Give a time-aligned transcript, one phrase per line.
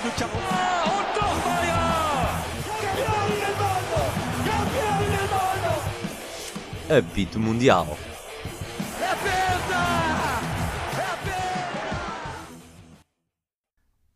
[0.00, 0.40] del mondo!
[6.88, 7.86] Apito Mundial.
[8.98, 10.40] È aperta!
[10.90, 12.40] È aperta!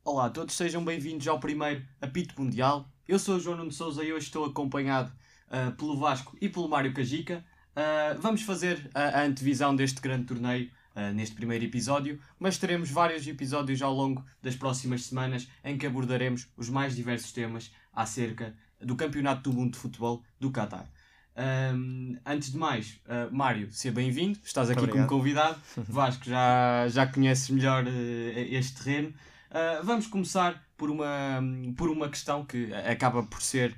[0.05, 2.89] Olá a todos, sejam bem-vindos ao primeiro Apito Mundial.
[3.07, 5.13] Eu sou o João Nuno Souza e hoje estou acompanhado
[5.51, 7.45] ah, pelo Vasco e pelo Mário Cajica.
[7.77, 12.91] Ah, vamos fazer a, a antevisão deste grande torneio ah, neste primeiro episódio, mas teremos
[12.91, 18.55] vários episódios ao longo das próximas semanas em que abordaremos os mais diversos temas acerca
[18.81, 20.89] do Campeonato do Mundo de Futebol do Qatar.
[21.37, 25.09] Ahm, antes de mais, ah, Mário, seja bem-vindo, estás aqui como Obrigado.
[25.09, 25.61] convidado.
[25.89, 29.13] Vasco, já, já conheces melhor eh, este terreno.
[29.51, 31.43] Ah, vamos começar por uma,
[31.77, 33.77] por uma questão que acaba por ser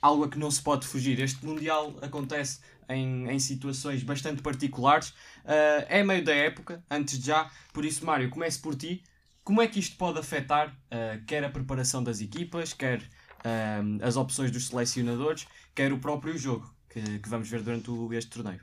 [0.00, 1.20] algo a que não se pode fugir.
[1.20, 5.14] Este Mundial acontece em, em situações bastante particulares.
[5.44, 7.50] Ah, é meio da época, antes de já.
[7.72, 9.02] Por isso, Mário, comece por ti.
[9.42, 13.02] Como é que isto pode afetar ah, quer a preparação das equipas, quer
[13.44, 18.12] ah, as opções dos selecionadores, quer o próprio jogo que, que vamos ver durante o-
[18.12, 18.60] este torneio?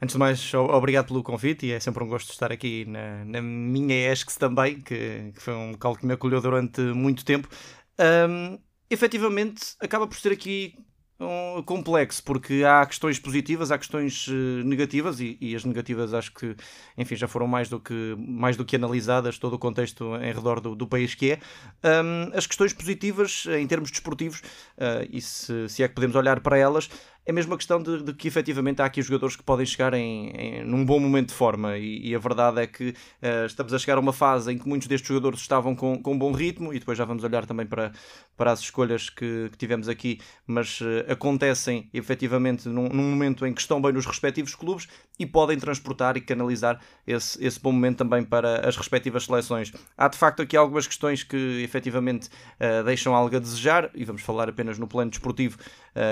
[0.00, 3.40] Antes de mais, obrigado pelo convite e é sempre um gosto estar aqui na, na
[3.40, 7.48] minha ESCS também, que, que foi um local que me acolheu durante muito tempo.
[7.96, 8.58] Ahm,
[8.90, 10.74] efetivamente, acaba por ser aqui
[11.22, 16.32] um complexo, porque há questões positivas, há questões eh, negativas e, e as negativas acho
[16.32, 16.56] que,
[16.96, 20.60] enfim, já foram mais do que, mais do que analisadas, todo o contexto em redor
[20.60, 21.40] do, do país que é.
[21.82, 24.42] Ahm, as questões positivas, em termos desportivos,
[24.78, 26.90] ah, e se, se é que podemos olhar para elas,
[27.24, 30.28] é mesmo a questão de, de que efetivamente há aqui jogadores que podem chegar em,
[30.30, 33.78] em- num bom momento de forma e, e a verdade é que eh, estamos a
[33.78, 36.78] chegar a uma fase em que muitos destes jogadores estavam com, com bom ritmo e
[36.78, 37.92] depois já vamos olhar também para,
[38.36, 43.52] para as escolhas que, que tivemos aqui, mas eh, acontecem efetivamente num, num momento em
[43.54, 47.98] que estão bem nos respectivos clubes e podem transportar e canalizar esse, esse bom momento
[47.98, 49.72] também para as respectivas seleções.
[49.96, 52.28] Há de facto aqui algumas questões que efetivamente
[52.58, 55.56] eh, deixam algo a desejar e vamos falar apenas no plano desportivo,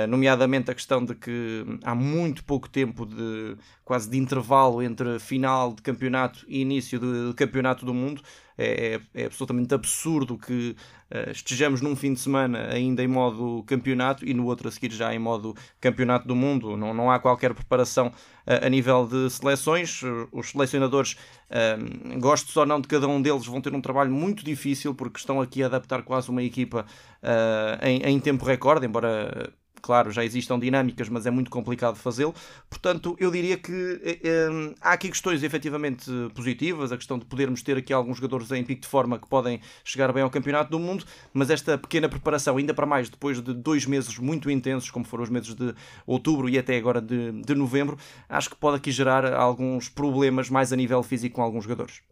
[0.09, 5.73] nomeadamente a questão de que há muito pouco tempo de quase de intervalo entre final
[5.75, 8.23] de campeonato e início de campeonato do mundo.
[8.59, 10.77] É, é- é absolutamente absurdo que
[11.11, 14.93] eh, estejamos num fim de semana ainda em modo campeonato e no outro a seguir
[14.93, 16.77] já em modo campeonato do mundo.
[16.77, 18.13] Não, não há qualquer preparação
[18.47, 20.03] eh, a nível de seleções.
[20.31, 21.17] Os selecionadores,
[21.49, 21.77] eh,
[22.19, 25.41] gostos ou não de cada um deles, vão ter um trabalho muito difícil porque estão
[25.41, 26.85] aqui a adaptar quase uma equipa
[27.23, 32.35] eh, em, em tempo recorde, embora claro, já existam dinâmicas, mas é muito complicado fazê-lo.
[32.69, 37.63] Portanto, eu diria que eh, eh, há aqui questões efetivamente positivas, a questão de podermos
[37.63, 40.79] ter aqui alguns jogadores em pico de forma que podem chegar bem ao Campeonato do
[40.79, 45.05] Mundo, mas esta pequena preparação, ainda para mais depois de dois meses muito intensos, como
[45.05, 45.75] foram os meses de
[46.07, 47.99] outubro e até agora de, de novembro,
[48.29, 52.03] acho que pode aqui gerar alguns problemas mais a nível físico com alguns jogadores.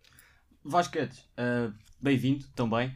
[0.64, 2.92] Vasquetes, uh, bem-vindo também.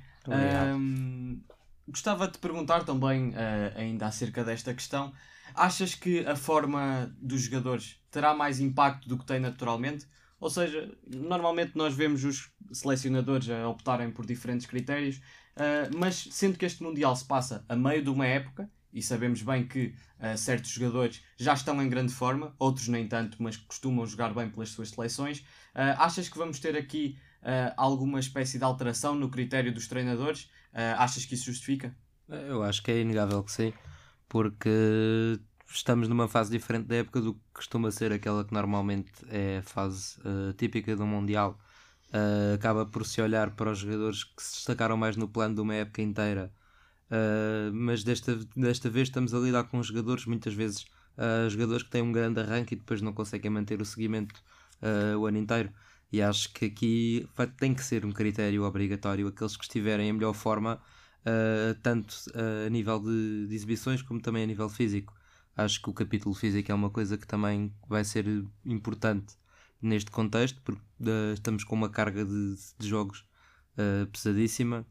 [1.92, 3.34] Gostava de perguntar também, uh,
[3.76, 5.12] ainda acerca desta questão,
[5.54, 10.06] achas que a forma dos jogadores terá mais impacto do que tem naturalmente?
[10.40, 16.56] Ou seja, normalmente nós vemos os selecionadores a optarem por diferentes critérios, uh, mas sendo
[16.56, 20.36] que este Mundial se passa a meio de uma época, e sabemos bem que uh,
[20.38, 24.70] certos jogadores já estão em grande forma, outros nem tanto, mas costumam jogar bem pelas
[24.70, 27.18] suas seleções, uh, achas que vamos ter aqui
[27.76, 30.48] alguma espécie de alteração no critério dos treinadores?
[30.72, 31.94] Uh, achas que isso justifica?
[32.28, 33.72] Eu acho que é inegável que sim,
[34.28, 34.70] porque
[35.70, 39.62] estamos numa fase diferente da época do que costuma ser aquela que normalmente é a
[39.62, 41.58] fase eh, típica do Mundial.
[42.12, 45.60] Eh, acaba por se olhar para os jogadores que se destacaram mais no plano de
[45.60, 46.52] uma época inteira,
[47.10, 50.86] Eh, mas desta, desta vez estamos a lidar com jogadores, muitas vezes
[51.50, 54.42] jogadores que têm um grande arranque e depois não conseguem manter o seguimento
[55.18, 55.70] o ano inteiro.
[56.12, 57.28] E acho que aqui
[57.58, 60.80] tem que ser um critério obrigatório aqueles que estiverem em melhor forma
[61.24, 65.14] Uh, tanto uh, a nível de, de exibições como também a nível físico.
[65.56, 68.26] Acho que o capítulo físico é uma coisa que também vai ser
[68.64, 69.36] importante
[69.80, 73.24] neste contexto, porque uh, estamos com uma carga de, de jogos
[74.10, 74.84] pesadíssima,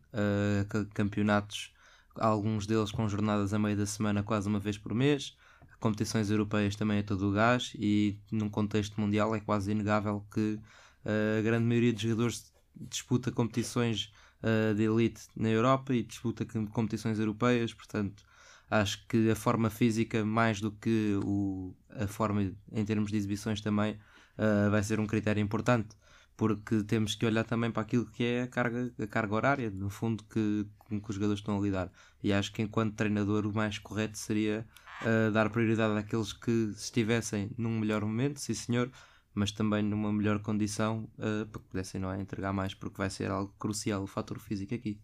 [0.70, 1.74] ca- campeonatos,
[2.16, 5.36] alguns deles com jornadas a meio da semana, quase uma vez por mês.
[5.82, 10.58] Competições europeias também é todo o gás, e num contexto mundial é quase inegável que
[11.06, 14.12] a grande maioria dos jogadores disputa competições
[14.44, 18.24] uh, de elite na Europa e disputa com- competições europeias, portanto
[18.70, 23.60] acho que a forma física mais do que o, a forma em termos de exibições
[23.62, 23.94] também
[24.38, 25.96] uh, vai ser um critério importante
[26.42, 29.92] porque temos que olhar também para aquilo que é a carga, a carga horária, no
[29.92, 31.92] fundo, que, com que os jogadores estão a lidar.
[32.24, 34.66] E acho que, enquanto treinador, o mais correto seria
[35.04, 38.90] uh, dar prioridade àqueles que estivessem num melhor momento, sim senhor,
[39.34, 43.10] mas também numa melhor condição uh, para que pudessem não é, entregar mais, porque vai
[43.10, 45.00] ser algo crucial o fator físico aqui.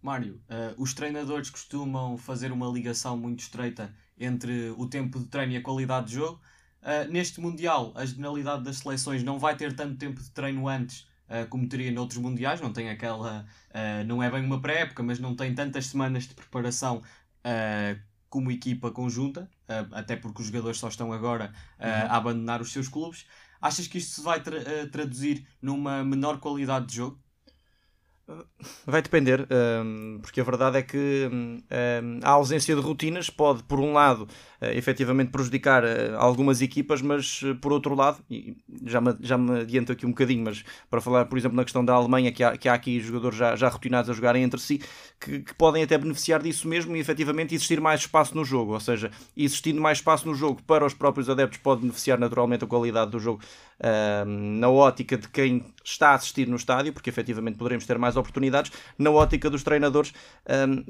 [0.00, 5.52] Mário, uh, os treinadores costumam fazer uma ligação muito estreita entre o tempo de treino
[5.52, 6.40] e a qualidade de jogo.
[6.80, 11.08] Uh, neste Mundial, a generalidade das seleções não vai ter tanto tempo de treino antes
[11.28, 13.44] uh, como teria noutros Mundiais, não tem aquela.
[14.06, 17.02] não é bem uma pré-época, mas não tem tantas semanas de preparação
[18.28, 19.48] como equipa conjunta,
[19.92, 21.50] até porque os jogadores só estão agora
[21.80, 21.86] uhum.
[21.86, 23.26] a abandonar os seus clubes.
[23.60, 24.60] Achas que isto se vai tra
[24.90, 27.20] traduzir numa menor qualidade de jogo?
[28.86, 31.62] Vai depender, um, porque a verdade é que um,
[32.22, 34.24] a ausência de rotinas pode, por um lado,
[34.60, 35.88] uh, efetivamente prejudicar uh,
[36.18, 38.22] algumas equipas, mas uh, por outro lado,
[38.84, 41.82] já me, já me adianto aqui um bocadinho, mas para falar, por exemplo, na questão
[41.82, 44.82] da Alemanha, que há, que há aqui jogadores já, já rotinados a jogarem entre si,
[45.18, 48.80] que, que, podem até beneficiar disso mesmo e efetivamente existir mais espaço no jogo, ou
[48.80, 53.10] seja, existindo mais espaço no jogo para os próprios adeptos, pode beneficiar naturalmente a qualidade
[53.10, 53.40] do jogo
[54.58, 58.72] na ótica de quem está a assistir no estádio, porque efetivamente poderemos ter mais oportunidades.
[58.98, 60.12] Na ótica dos treinadores,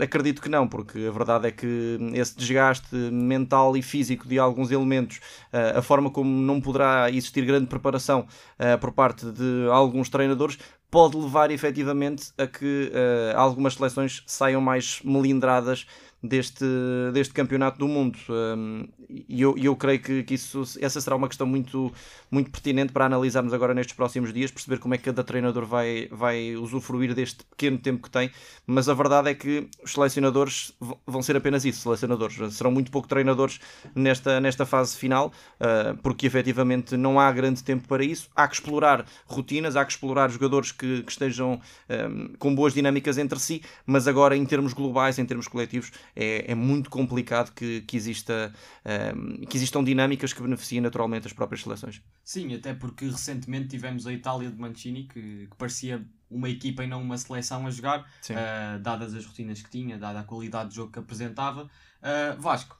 [0.01, 4.71] acredito que não, porque a verdade é que esse desgaste mental e físico de alguns
[4.71, 5.19] elementos,
[5.53, 8.27] uh, a forma como não poderá existir grande preparação
[8.59, 10.59] uh, por parte de alguns treinadores,
[10.91, 15.87] pode levar efetivamente a que uh, algumas seleções saiam mais melindradas
[16.23, 16.65] deste,
[17.13, 18.19] deste campeonato do mundo.
[18.29, 21.93] Um, e eu, eu creio que, que isso, essa será uma questão muito,
[22.31, 26.09] muito pertinente para analisarmos agora nestes próximos dias, perceber como é que cada treinador vai,
[26.11, 28.31] vai usufruir deste pequeno tempo que tem.
[28.67, 30.73] Mas a verdade é que os selecionadores
[31.07, 32.55] vão ser apenas isso, selecionadores.
[32.55, 33.61] Serão muito pouco treinadores
[33.95, 38.29] nesta, nesta fase final, uh, porque efetivamente não há grande tempo para isso.
[38.35, 43.19] Há que explorar rotinas, há que explorar jogadores que, que estejam um, com boas dinâmicas
[43.19, 47.83] entre si, mas agora em termos globais, em termos coletivos, é, é muito complicado que,
[47.83, 48.53] que, exista,
[48.85, 52.03] um, ehm, que existam dinâmicas que beneficiem naturalmente as próprias seleções.
[52.25, 56.89] Sim, até porque recentemente tivemos a Itália de Mancini, que, que parecia uma equipa e
[56.89, 60.77] não uma seleção a jogar, uh, dadas as rotinas que tinha, dada a qualidade de
[60.77, 61.65] jogo que apresentava.
[61.65, 62.77] Uh, Vasco,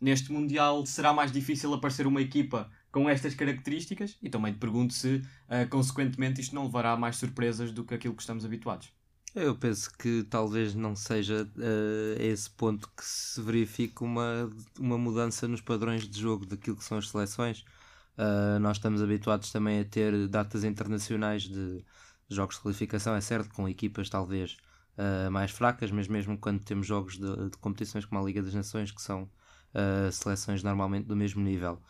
[0.00, 4.92] neste Mundial será mais difícil aparecer uma equipa com estas características e também te pergunto
[4.92, 8.92] se, uh, consequentemente, isto não levará a mais surpresas do que aquilo que estamos habituados.
[9.34, 15.46] Eu penso que talvez não seja uh, esse ponto que se verifique uma, uma mudança
[15.46, 17.64] nos padrões de jogo daquilo que são as seleções.
[18.18, 21.84] Uh, nós estamos habituados também a ter datas internacionais de
[22.28, 24.56] jogos de qualificação, é certo, com equipas talvez
[24.98, 28.54] uh, mais fracas, mas mesmo quando temos jogos de, de, competições como a Liga das
[28.54, 29.28] Nações, que são
[30.10, 31.80] seleções normalmente do mesmo nível.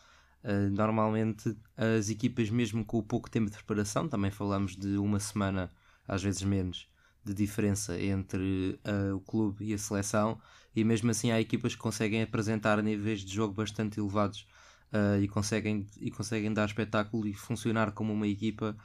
[0.71, 5.71] normalmente as equipas, mesmo com pouco tempo de preparação, também falamos de uma semana,
[6.07, 6.90] às vezes menos,
[7.23, 10.39] de diferença entre uh, o clube e a seleção,
[10.75, 14.47] e mesmo assim há equipas que conseguem apresentar níveis de jogo bastante elevados
[14.91, 18.75] uh, e, conseguem, e conseguem dar espetáculo e funcionar como uma equipa,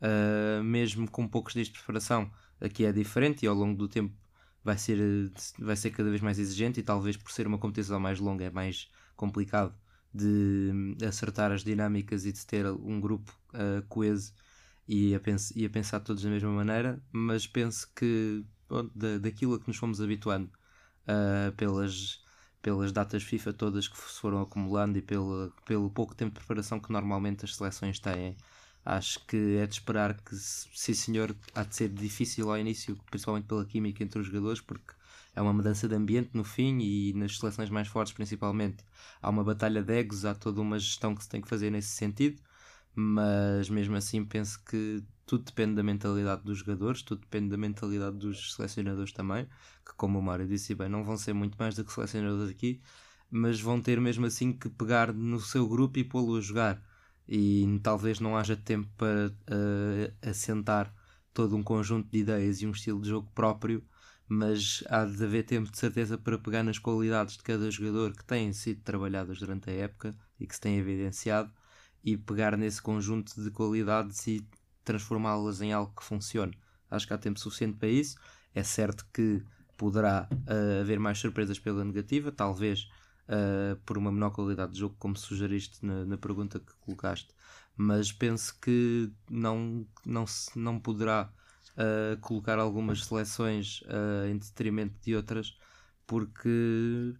[0.00, 2.30] uh, mesmo com poucos dias de preparação.
[2.60, 4.14] Aqui é diferente e ao longo do tempo
[4.62, 4.98] vai ser,
[5.58, 8.50] vai ser cada vez mais exigente, e talvez por ser uma competição mais longa é
[8.50, 9.74] mais complicado
[10.12, 13.30] de acertar as dinâmicas e de ter um grupo
[13.88, 14.32] coeso
[14.88, 19.18] e a, pens e a pensar todos da mesma maneira, mas penso que bom, da,
[19.18, 20.50] daquilo a que nos fomos habituando
[21.08, 22.22] uh, pelas,
[22.62, 26.80] pelas datas FIFA todas que se foram acumulando e pela, pelo pouco tempo de preparação
[26.80, 28.36] que normalmente as seleções têm,
[28.84, 33.46] acho que é de esperar que, sim senhor, há de ser difícil ao início, principalmente
[33.46, 34.94] pela química entre os jogadores, porque
[35.34, 38.84] é uma mudança de ambiente no fim e nas seleções mais fortes principalmente
[39.20, 41.88] há uma batalha de egos, há toda uma gestão que se tem que fazer nesse
[41.88, 42.40] sentido
[42.96, 48.16] mas mesmo assim penso que tudo depende da mentalidade dos jogadores, tudo depende da mentalidade
[48.16, 49.46] dos selecionadores também,
[49.84, 52.80] que como o Mário disse bem, não vão ser muito mais do que selecionadores aqui,
[53.30, 56.82] mas vão ter mesmo assim que pegar no seu grupo e pô-lo a jogar.
[57.28, 60.94] E talvez não haja tempo para uh, assentar
[61.34, 63.84] todo um conjunto de ideias e um estilo de jogo próprio,
[64.28, 68.24] mas há de haver tempo de certeza para pegar nas qualidades de cada jogador que
[68.24, 71.52] têm sido trabalhadas durante a época e que se têm evidenciado
[72.06, 74.46] e pegar nesse conjunto de qualidades e
[74.84, 76.56] transformá-las em algo que funcione.
[76.88, 78.16] Acho que há tempo suficiente para isso.
[78.54, 79.42] É certo que
[79.76, 82.88] poderá uh, haver mais surpresas pela negativa, talvez
[83.28, 87.34] uh, por uma menor qualidade de jogo, como sugeriste na, na pergunta que colocaste,
[87.76, 91.28] mas penso que não, não, se, não poderá
[91.72, 93.82] uh, colocar algumas seleções
[94.30, 95.58] em detrimento de outras,
[96.06, 97.14] porque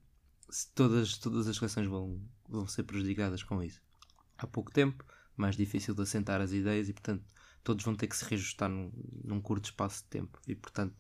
[0.75, 3.86] todas, todas as seleções vão, vão ser prejudicadas com isso
[4.39, 5.05] há pouco tempo,
[5.37, 7.25] mais difícil de assentar as ideias e, portanto,
[7.63, 8.91] todos vão ter que se reajustar num,
[9.25, 10.39] num curto espaço de tempo.
[10.47, 10.95] E, portanto,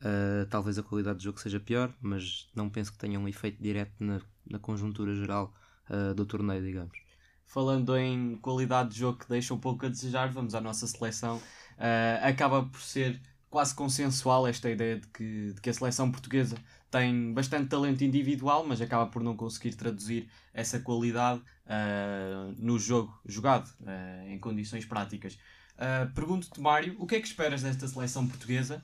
[0.00, 3.62] uh, talvez a qualidade do jogo seja pior, mas não penso que tenha um efeito
[3.62, 5.54] direto na, na conjuntura geral
[5.88, 6.98] uh, do torneio, digamos.
[7.46, 11.36] Falando em qualidade de jogo que deixa um pouco a desejar, vamos à nossa seleção.
[11.78, 16.56] Uh, acaba por ser quase consensual esta ideia de que, de que a seleção portuguesa
[16.90, 23.18] tem bastante talento individual, mas acaba por não conseguir traduzir essa qualidade uh, no jogo
[23.26, 25.38] jogado, uh, em condições práticas.
[25.74, 28.82] Uh, Pergunto-te, Mário, o que é que esperas desta seleção portuguesa?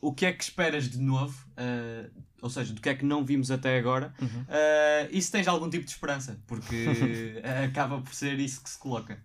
[0.00, 1.46] o que é que esperas de novo?
[2.40, 4.12] ou seja, do que é que não vimos até agora?
[4.20, 4.44] Uhum.
[5.10, 6.40] e se tens algum tipo de esperança?
[6.46, 9.22] Porque acaba por ser isso que se coloca.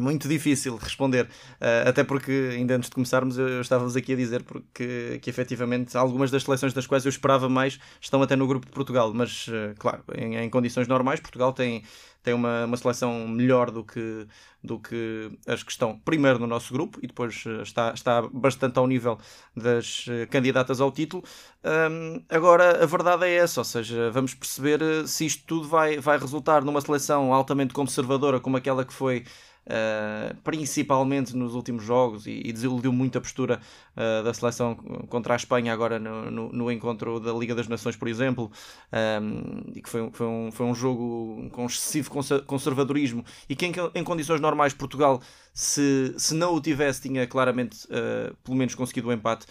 [0.00, 4.16] Muito difícil responder, uh, até porque ainda antes de começarmos eu, eu estávamos aqui a
[4.16, 8.46] dizer porque, que efetivamente algumas das seleções das quais eu esperava mais estão até no
[8.46, 11.82] grupo de Portugal, mas uh, claro, em, em, condições normais Portugal tem,
[12.22, 14.26] tem uma, uma seleção melhor do que,
[14.62, 18.78] do que as que estão primeiro no nosso grupo e depois uh, está, está bastante
[18.78, 19.18] ao nível
[19.56, 21.22] das candidatas ao título.
[21.64, 26.18] Um, agora a verdade é essa, ou seja, vamos perceber se isto tudo vai, vai
[26.18, 29.24] resultar numa seleção altamente conservadora como aquela que foi
[29.66, 33.60] uh, principalmente nos últimos jogos, e, e desiludiu muito a postura
[33.96, 34.74] uh, da seleção
[35.08, 38.50] contra a Espanha agora no, no, no, encontro da Liga das Nações, por exemplo,
[38.92, 42.10] um, ehm, e que foi, foi, um, foi um jogo com excessivo
[42.46, 45.20] conservadorismo e que em, em condições normais Portugal
[45.54, 49.46] se, se não o tivesse, tinha claramente uh, pelo menos conseguido o um empate.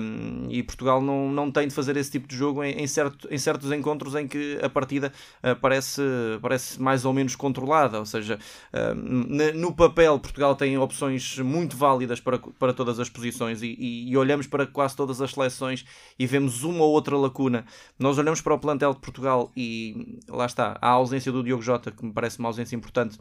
[0.00, 3.26] Um, e Portugal não, não tem de fazer esse tipo de jogo em, em, certo,
[3.28, 6.00] em certos encontros em que a partida uh, parece,
[6.40, 7.98] parece mais ou menos controlada.
[7.98, 8.38] Ou seja,
[9.54, 14.16] no papel, Portugal tem opções muito válidas para, para todas as posições e, e, e,
[14.16, 15.84] olhamos para quase todas as seleções
[16.16, 17.64] e vemos uma ou outra lacuna.
[17.98, 21.90] Nós olhamos para o plantel de Portugal e lá está, a ausência do Diogo Jota,
[21.90, 23.18] que me parece uma ausência importante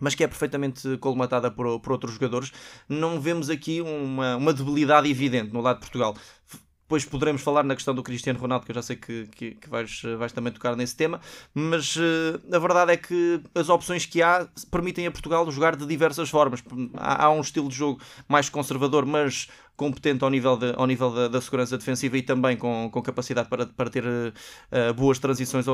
[0.00, 2.52] mas que é perfeitamente colmatada por, por outros jogadores,
[2.88, 6.14] não vemos aqui uma, uma debilidade evidente no lado de Portugal.
[6.88, 9.68] Depois poderemos falar na questão do Cristiano Ronaldo, que eu já sei que, que, que
[9.68, 11.20] vais, vais também tocar nesse tema,
[11.52, 15.84] mas uh, a verdade é que as opções que há permitem a Portugal jogar de
[15.84, 16.64] diversas formas.
[16.96, 19.48] Há, há um estilo de jogo mais conservador, mas
[19.78, 23.48] competente ao nível, de, ao nível da, da, segurança defensiva e também com, com capacidade
[23.48, 25.64] para, para ter uh, boas transições,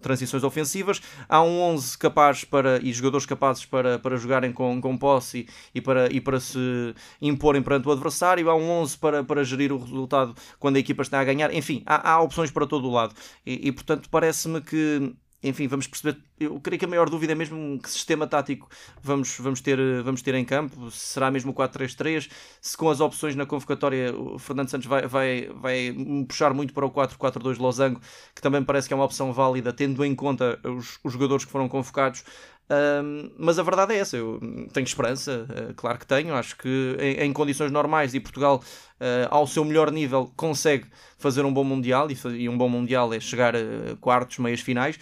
[0.00, 1.02] transições ofensivas.
[1.28, 5.80] Há um 11 capaz para, e jogadores capazes para, para jogarem com, com posse e,
[5.80, 8.48] para, e para se imporem perante o adversário.
[8.48, 11.52] Há um 11 para, para gerir o resultado quando a equipa está a ganhar.
[11.52, 13.12] Enfim, há, há opções para todo o lado.
[13.44, 16.20] E, e portanto, parece-me que enfim, vamos perceber.
[16.38, 18.68] Eu creio que a maior dúvida é mesmo que sistema tático
[19.00, 20.90] vamos, vamos, ter, vamos ter em campo.
[20.90, 22.28] Se será mesmo o 4-3-3,
[22.60, 26.84] se com as opções na convocatória o Fernando Santos vai, vai, vai puxar muito para
[26.84, 28.00] o 4-4-2 Losango,
[28.34, 31.52] que também parece que é uma opção válida, tendo em conta os, os jogadores que
[31.52, 32.24] foram convocados.
[32.70, 34.38] Um, mas a verdade é essa, eu
[34.74, 36.34] tenho esperança, uh, claro que tenho.
[36.34, 38.62] Acho que em, em condições normais e Portugal,
[39.00, 42.08] uh, ao seu melhor nível, consegue fazer um bom Mundial.
[42.10, 43.60] E, e um bom Mundial é chegar a
[44.00, 44.98] quartos, meias finais.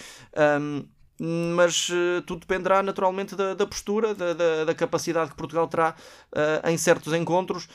[0.61, 0.85] Um,
[1.19, 5.95] mas uh, tudo dependerá naturalmente da, da postura, da, da, da, capacidade que Portugal terá
[6.65, 7.69] em certos encontros.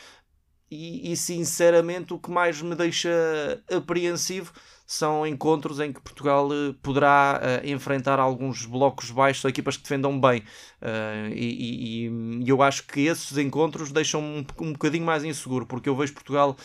[0.72, 3.10] E, e sinceramente, o que mais me deixa
[3.70, 4.54] apreensivo
[4.88, 10.20] são encontros em que Portugal uh, poderá uh, enfrentar alguns blocos baixos, equipas que defendam
[10.20, 10.40] bem.
[10.82, 12.08] Uh, e, e,
[12.44, 16.14] e, eu acho que esses encontros deixam-me um, um bocadinho mais inseguro, porque eu vejo
[16.14, 16.56] Portugal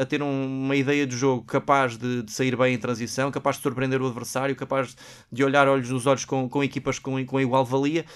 [0.00, 3.56] a ter um, uma ideia de jogo capaz de, de, sair bem em transição, capaz
[3.56, 4.96] de surpreender o adversário, capaz
[5.30, 8.06] de olhar olhos nos olhos com, com equipas com, com igual valia.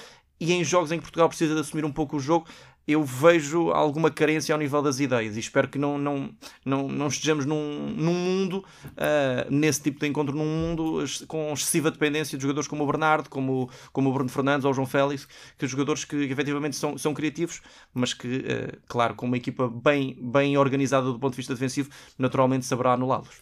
[0.41, 2.49] E em jogos em que Portugal precisa de assumir um pouco o jogo,
[2.87, 6.35] eu vejo alguma carência ao nível das ideias e espero que não, não,
[6.65, 11.91] não, não estejamos num, num mundo, uh, nesse tipo de encontro, num mundo com excessiva
[11.91, 15.29] dependência de jogadores como o Bernardo, como, como o Bruno Fernandes ou o João Félix,
[15.57, 17.63] que jogadores que efetivamente são, são criativos,
[17.95, 21.91] mas que, uh, claro, com uma equipa bem, bem organizada do ponto de vista defensivo,
[22.19, 23.41] naturalmente saberá anulá-los.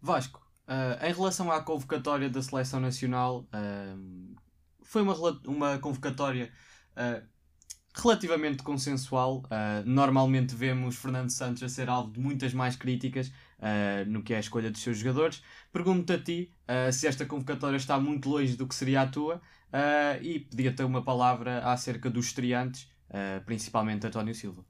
[0.00, 3.44] Vasco, uh, em relação à convocatória da seleção nacional,
[4.84, 5.14] foi uma,
[5.46, 6.52] uma convocatória
[7.94, 9.38] relativamente consensual.
[9.44, 14.32] Uh, normalmente vemos Fernando Santos a ser alvo de muitas mais críticas uh, no que
[14.32, 15.42] é a escolha dos seus jogadores.
[15.72, 19.40] Pergunto-te a ti uh, se esta convocatória está muito longe do que seria a tua
[20.20, 22.90] e pedia-te uma palavra acerca dos estreantes,
[23.46, 24.62] principalmente António Silva.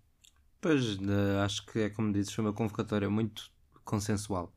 [0.60, 0.96] Pois,
[1.44, 3.50] acho que é como dizes, foi uma convocatória muito
[3.84, 4.54] consensual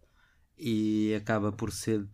[0.55, 2.07] e acaba por ser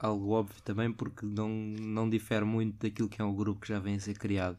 [0.00, 3.78] algo óbvio também porque não, não difere muito daquilo que é um grupo que já
[3.78, 4.58] vem a ser criado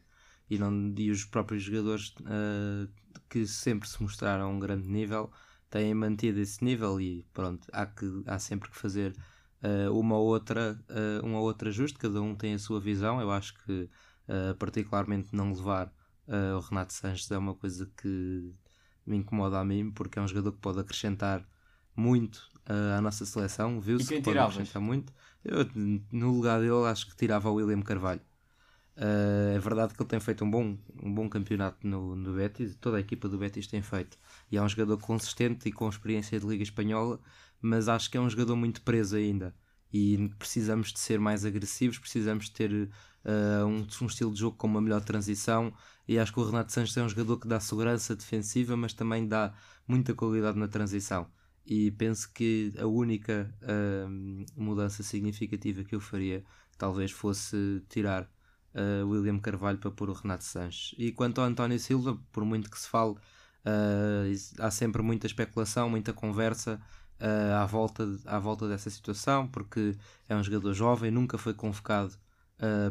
[0.54, 2.90] e, não, e os próprios jogadores uh,
[3.30, 5.32] que sempre se mostraram a um grande nível
[5.70, 9.16] têm mantido esse nível e pronto, há, que, há sempre que fazer
[9.64, 13.54] uh, uma outra uh, uma outra ajuste, cada um tem a sua visão, eu acho
[13.66, 13.90] que
[14.58, 15.94] particularmente não levar
[16.58, 18.54] o Renato Sanches é uma coisa que
[19.06, 21.46] me incomoda a mim porque é um jogador que pode acrescentar
[21.94, 22.50] muito
[22.98, 25.12] à nossa seleção, viu-se que pode acrescentar muito.
[25.44, 25.70] Eu,
[26.10, 28.22] no lugar dele acho que tirava o William Carvalho
[28.96, 32.76] Uh, é verdade que ele tem feito um bom, um bom campeonato no, no Betis,
[32.80, 34.18] toda a equipa do Betis tem feito.
[34.52, 37.20] E é um jogador consistente e com experiência de Liga Espanhola,
[37.62, 39.56] mas acho que é um jogador muito preso ainda.
[39.92, 44.58] E precisamos de ser mais agressivos, precisamos de ter uh, um, um, estilo de jogo
[44.58, 45.74] com uma melhor transição.
[46.08, 49.28] E acho que o Renato Sanches é um jogador que dá segurança defensiva, mas também
[49.28, 49.54] dá
[49.88, 51.28] muita qualidade na transição.
[51.66, 54.10] E penso que a única uh,
[54.56, 56.44] mudança significativa que eu faria
[56.78, 58.30] talvez fosse tirar
[58.76, 60.96] uh, William Carvalho para pôr o Renato Sanches.
[60.98, 65.90] E quanto ao António Silva, por muito que se fale, uh, há sempre muita especulação,
[65.90, 66.82] muita conversa
[67.20, 69.96] uh, à, volta, à volta dessa situação, porque
[70.28, 72.14] é um jogador jovem, nunca foi convocado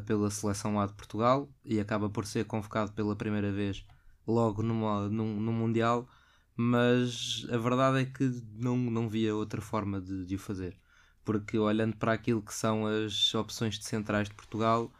[0.05, 3.87] pela seleção lá de Portugal e acaba por ser convocado pela primeira vez
[4.27, 6.07] logo numa, num, num Mundial,
[6.55, 10.77] mas a verdade é que não, não via outra forma de, de o fazer.
[11.25, 14.93] Porque olhando para aquilo que são as opções de centrais de Portugal,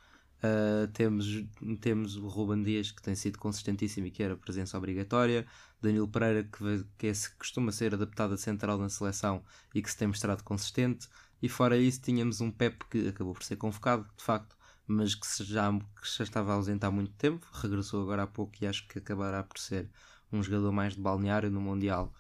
[0.43, 1.45] Uh, temos,
[1.81, 5.47] temos o Ruben Dias, que tem sido consistentíssimo e que era presença obrigatória.
[5.81, 9.97] Danilo Pereira, que, que é, costuma ser adaptado a central na seleção e que se
[9.97, 11.09] tem mostrado consistente.
[11.41, 14.57] E fora isso, tínhamos um Pep que acabou por ser convocado, de facto,
[14.87, 17.47] mas que, se já, que já estava ausente há muito tempo.
[17.53, 19.89] Regressou agora há pouco e acho que acabará por ser
[20.33, 22.13] um jogador mais de balneário no Mundial.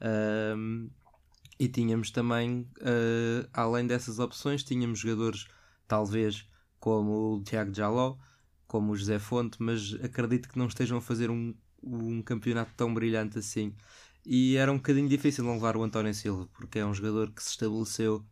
[0.00, 0.90] Uh,
[1.58, 5.46] e tínhamos também, uh, além dessas opções, tínhamos jogadores
[5.86, 6.49] talvez
[6.80, 8.16] como o Tiago Jaló,
[8.66, 12.92] como o José Fonte, mas acredito que não estejam a fazer um, um campeonato tão
[12.92, 13.74] brilhante assim.
[14.24, 17.42] E era um bocadinho difícil não levar o António Silva, porque é um jogador que
[17.42, 18.24] se estabeleceu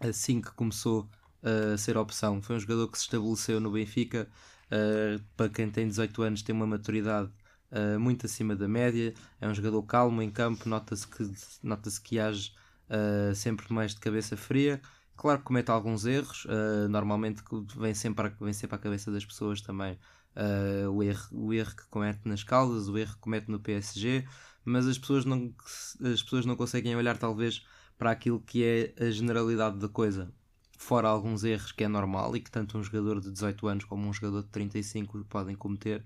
[0.00, 1.08] assim que começou
[1.42, 2.42] a ser opção.
[2.42, 4.28] Foi um jogador que se estabeleceu no Benfica.
[4.66, 7.30] Uh, para quem tem 18 anos, tem uma maturidade
[7.70, 9.14] uh, muito acima da média.
[9.40, 11.30] É um jogador calmo em campo, nota-se que,
[11.62, 12.52] nota que age
[12.88, 14.80] uh, sempre mais de cabeça fria.
[15.16, 17.42] Claro que comete alguns erros, uh, normalmente
[17.76, 19.98] vem sempre, vem sempre à cabeça das pessoas também
[20.36, 24.26] uh, o, erro, o erro que comete nas Caldas, o erro que comete no PSG,
[24.64, 25.54] mas as pessoas não,
[26.02, 27.64] as pessoas não conseguem olhar talvez
[27.96, 30.32] para aquilo que é a generalidade da coisa.
[30.76, 34.06] Fora alguns erros que é normal e que tanto um jogador de 18 anos como
[34.06, 36.04] um jogador de 35 podem cometer.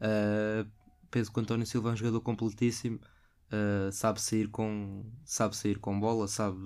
[0.00, 0.70] Uh,
[1.10, 3.00] penso que o António Silva é um jogador completíssimo,
[3.52, 6.58] uh, sabe sair com sabe sair com bola, sabe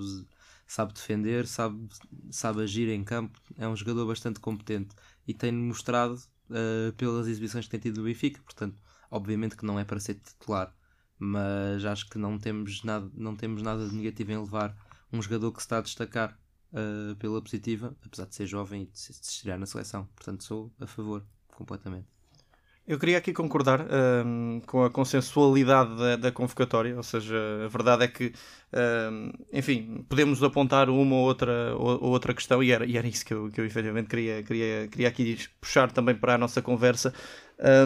[0.69, 1.89] sabe defender, sabe,
[2.31, 4.95] sabe agir em campo, é um jogador bastante competente
[5.27, 6.15] e tem mostrado
[6.51, 8.77] uh, pelas exibições que tem tido no Benfica, portanto,
[9.11, 10.73] obviamente que não é para ser titular,
[11.19, 14.77] mas acho que não temos nada, não temos nada de negativo em levar
[15.11, 16.39] um jogador que se está a destacar
[16.73, 20.71] uh, pela positiva, apesar de ser jovem e de se estrear na seleção, portanto sou
[20.79, 22.18] a favor completamente.
[22.89, 23.87] Eu queria aqui concordar
[24.67, 28.33] com a consensualidade da, da, convocatória, ou seja, a verdade é que,
[29.53, 33.35] enfim, podemos apontar uma ou outra, ou, outra questão, e era, e era isso que
[33.35, 37.13] eu, que eu efetivamente queria, queria, queria aqui puxar também para a nossa conversa,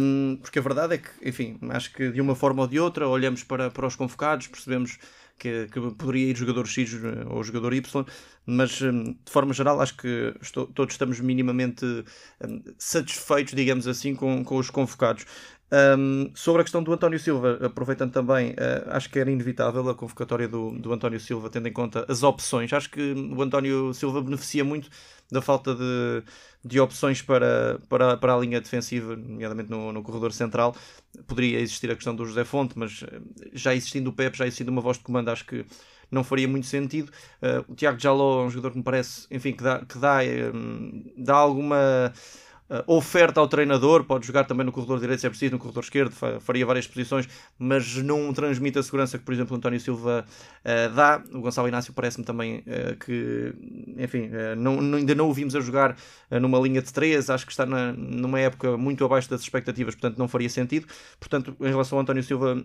[0.00, 3.08] um, porque a verdade é que, enfim, acho que de uma forma ou de outra
[3.08, 4.98] olhamos para, para os convocados, percebemos
[5.38, 8.04] que, que poderia ir jogador X eh, ou jogador Y,
[8.46, 14.14] mas hum, de forma geral acho que estou, todos estamos minimamente hum, satisfeitos, digamos assim,
[14.14, 15.24] com, com os convocados.
[15.72, 19.94] Um, sobre a questão do António Silva, aproveitando também, uh, acho que era inevitável a
[19.94, 22.70] convocatória do, do António Silva, tendo em conta as opções.
[22.74, 24.90] Acho que o António Silva beneficia muito
[25.30, 26.22] da falta de,
[26.62, 30.76] de opções para, para, para a linha defensiva, nomeadamente no, no corredor central.
[31.26, 33.20] Poderia existir a questão do José Fonte, mas eh,
[33.54, 35.64] já existindo o Pepe, já existindo uma voz de comando, acho que
[36.10, 37.10] não faria muito sentido.
[37.40, 40.18] Uh, o Tiago Jaló é um jogador que me parece, enfim, que dá, que dá,
[40.54, 42.12] um, dá alguma
[42.86, 46.14] oferta ao treinador, pode jogar também no corredor direito se é preciso, no corredor esquerdo,
[46.40, 51.22] faria várias posições, mas não transmite a segurança que, por exemplo, António Silva uh, dá.
[51.32, 53.54] O Gonçalo Inácio parece-me também uh, que,
[53.98, 55.96] enfim, não, não, ainda não o vimos a jogar
[56.30, 60.18] numa linha de 3, acho que está na, numa época muito abaixo das expectativas, portanto
[60.18, 60.86] não faria sentido.
[61.18, 62.62] Portanto, em relação ao António Silva,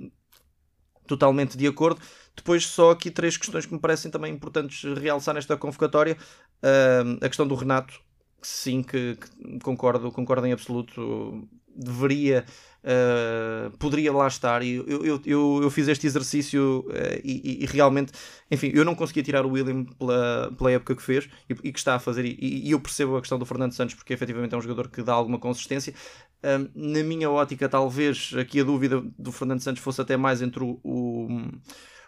[1.08, 2.00] totalmente de acordo.
[2.36, 6.15] Depois, só aqui três questões que me parecem também importantes realçar nesta convocatória.
[6.62, 8.00] Uh, a questão do Renato,
[8.41, 11.47] sim, que, que, concordo, concordo em absoluto.
[11.80, 12.43] Deveria,
[12.84, 14.63] uh, poderia lá estar.
[14.63, 18.12] E eu, eu, eu, fiz este exercício uh, e, e, realmente,
[18.50, 21.78] enfim, eu não conseguia tirar o William pela, pela época que fez e, e que
[21.78, 22.26] está a fazer.
[22.26, 25.04] E, e, eu percebo a questão do Fernando Santos, porque efetivamente é um jogador que
[25.04, 25.93] dá alguma consistência.
[26.39, 30.63] Uh, na minha ótica, talvez aqui a dúvida do Fernando Santos fosse até mais entre
[30.63, 31.28] o, o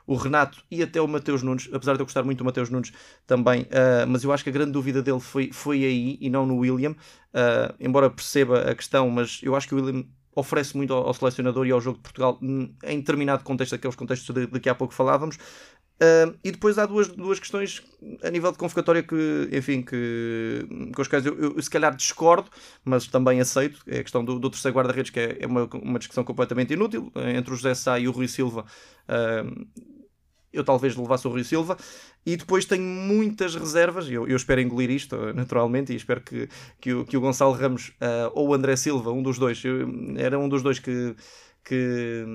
[0.10, 2.92] o Renato e até o Mateus Nunes, apesar de eu gostar muito do Mateus Nunes
[3.28, 6.48] também, uh, mas eu acho que a grande dúvida dele foi, foi aí e não
[6.48, 10.04] no William, uh, embora perceba a questão, mas eu acho que o William
[10.36, 14.34] oferece muito ao, ao, selecionador e ao jogo de Portugal em determinado contexto, aqueles contextos
[14.34, 15.38] de, de que há pouco falávamos.
[16.02, 17.84] Uh, e depois há duas, duas questões
[18.24, 21.94] a nível de convocatória que, enfim, que, com as quais eu, eu, eu, se calhar
[21.94, 22.50] discordo,
[22.86, 23.82] mas também aceito.
[23.86, 27.12] É a questão do, do terceiro guarda-redes, que é, é, uma, uma discussão completamente inútil
[27.36, 28.66] entre o José Sá e o Rui Silva.
[29.10, 29.68] Uh,
[30.52, 31.78] eu talvez levasse o Rui Silva.
[32.26, 36.94] E depois tenho muitas reservas, eu, eu espero engolir isto, naturalmente, e espero que, que,
[36.94, 40.38] o, que o Gonçalo Ramos uh, ou o André Silva, um dos dois, eu, era
[40.38, 41.16] um dos dois que,
[41.64, 42.26] que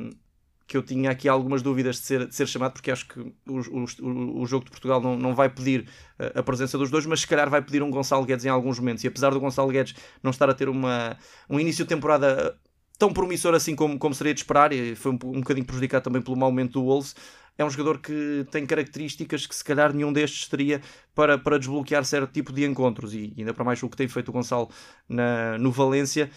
[0.67, 3.35] que eu tinha aqui algumas dúvidas de ser, de ser chamado, porque acho que o,
[3.47, 5.87] o, o jogo de Portugal não, não vai pedir
[6.19, 8.79] eh, a presença dos dois, mas se calhar vai pedir um Gonçalo Guedes em alguns
[8.79, 9.05] momentos.
[9.05, 11.19] E apesar do Gonçalo Guedes não estar a ter uma,
[11.51, 12.59] um início de temporada
[12.99, 16.23] tão promissor assim como, como seria de esperar, e foi um, um bocadinho prejudicado também
[16.23, 17.15] pelo mau momento do Wolves,
[17.57, 20.81] é um jogador que tem características que se calhar nenhum destes teria
[21.15, 23.15] para, para desbloquear certo tipo de encontros.
[23.15, 24.69] E ainda para mais o que tem feito o Gonçalo
[25.09, 26.31] na, no Valência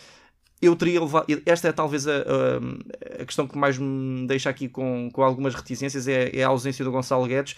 [0.61, 1.25] eu teria levado.
[1.45, 2.11] Esta é talvez a,
[3.21, 6.83] a, questão que mais me deixa aqui com, com algumas reticências: é, é, a ausência
[6.83, 7.55] do Gonçalo Guedes.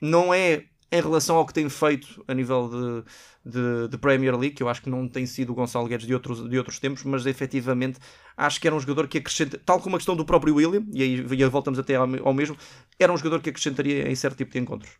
[0.00, 3.10] Não é em relação ao que tem feito a nível de,
[3.44, 6.14] de, de, Premier League, que eu acho que não tem sido o Gonçalo Guedes de
[6.14, 7.98] outros, de outros tempos, mas efetivamente
[8.36, 11.02] acho que era um jogador que acrescenta, tal como a questão do próprio William, e
[11.02, 12.56] aí, e aí voltamos até ao, ao mesmo,
[12.98, 14.92] era um jogador que acrescentaria em certo tipo de encontros.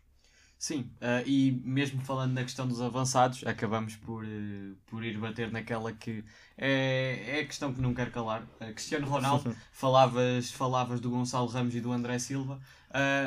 [0.57, 5.51] Sim, uh, e mesmo falando na questão dos avançados, acabamos por, uh, por ir bater
[5.51, 6.23] naquela que
[6.57, 8.41] é, é a questão que não quero calar.
[8.61, 12.59] Uh, Cristiano Ronaldo, falavas, falavas do Gonçalo Ramos e do André Silva,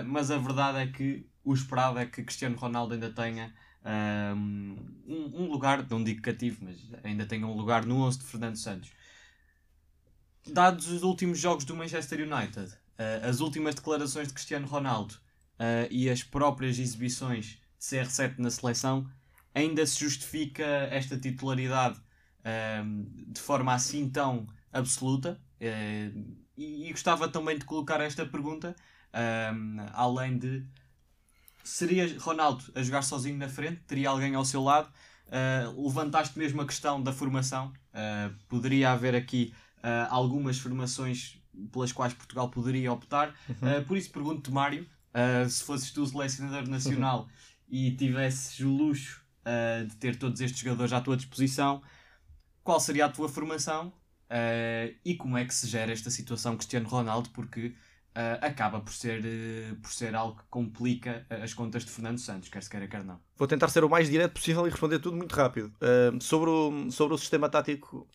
[0.07, 5.51] mas a verdade é que o esperado é que Cristiano Ronaldo ainda tenha um, um
[5.51, 8.91] lugar, não digo cativo, mas ainda tenha um lugar no 11 de Fernando Santos.
[10.47, 12.73] Dados os últimos jogos do Manchester United,
[13.23, 15.15] as últimas declarações de Cristiano Ronaldo
[15.59, 19.09] uh, e as próprias exibições de CR7 na seleção,
[19.55, 25.41] ainda se justifica esta titularidade uh, de forma assim tão absoluta?
[25.61, 28.75] Uh, e, e, gostava também de colocar esta pergunta,
[29.93, 30.67] além de
[31.69, 33.81] seria Ronaldo a jogar sozinho na frente?
[33.87, 34.89] Teria alguém ao seu lado?
[35.27, 37.73] Uh, levantaste mesmo a questão da formação.
[37.93, 41.39] Uh, poderia haver aqui uh, algumas formações
[41.71, 43.35] pelas quais Portugal poderia optar.
[43.49, 43.85] Uhum.
[43.85, 44.89] por isso pergunto-te, Mário,
[45.49, 47.29] se fosses tu selecionador nacional uhum.
[47.69, 49.25] e tivesses o luxo
[49.89, 51.83] de ter todos estes jogadores à tua disposição,
[52.63, 53.93] qual seria a tua formação
[55.05, 57.31] e como é que se gera esta situação Cristiano Ronaldo?
[57.31, 57.75] Porque
[58.41, 59.23] acaba por ser,
[59.83, 63.21] por ser algo que complica as contas de Fernando Santos, quer se queira, quer não.
[63.37, 65.73] Vou tentar ser o mais direto possível e responder tudo muito rápido.
[66.21, 68.09] sobre, o, sobre o sistema tático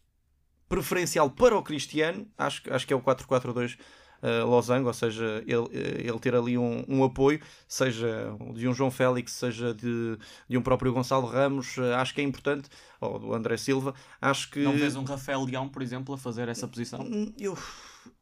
[0.67, 3.77] preferencial para o Cristiano, acho, acho que é o 4-4-2
[4.23, 8.89] uh, Losango, ou seja, ele, ele ter ali um, um, apoio, seja de um João
[8.89, 13.33] Félix, seja de, de um próprio Gonçalo Ramos, uh, acho que é importante, ou do
[13.33, 14.59] André Silva, acho que...
[14.59, 17.01] Não vês um Rafael Leão, por exemplo, a fazer essa posição?
[17.01, 17.57] Hum, eu,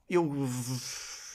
[0.09, 0.29] eu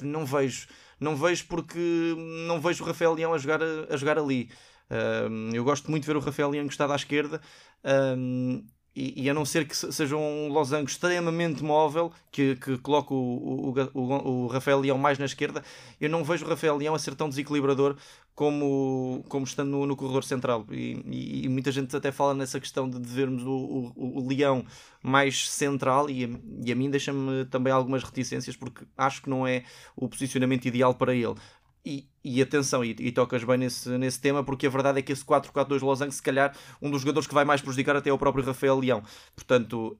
[0.01, 0.67] não vejo,
[1.01, 2.15] não vejo porque
[2.47, 4.51] não vejo o Rafael Leão a jogar, a jogar ali.
[4.91, 7.41] Uh, eu gosto muito de ver o Rafael Leão encostado à esquerda.
[7.85, 8.65] Uh,
[8.97, 13.17] e, e, a não ser que seja um losango extremamente móvel, que, que coloque o,
[13.17, 15.63] o, o, o, Rafael Leão mais na esquerda,
[16.01, 17.95] eu não vejo o Rafael Leão a ser tão desequilibrador
[18.37, 20.67] como, como estando no, no corredor central.
[20.71, 24.65] E, e, e, muita gente até fala nessa questão de vermos o, o, Leão
[25.03, 29.65] mais central, e, e a mim deixa-me também algumas reticências, porque acho que não é
[29.97, 31.35] o posicionamento ideal para ele.
[31.83, 35.13] E, e atenção, e, e, tocas bem nesse, nesse tema, porque a verdade é que
[35.13, 38.19] esse 4-4-2 Losango, se calhar, um dos jogadores que vai mais prejudicar até é o
[38.19, 39.03] próprio Rafael Leão.
[39.35, 39.99] Portanto,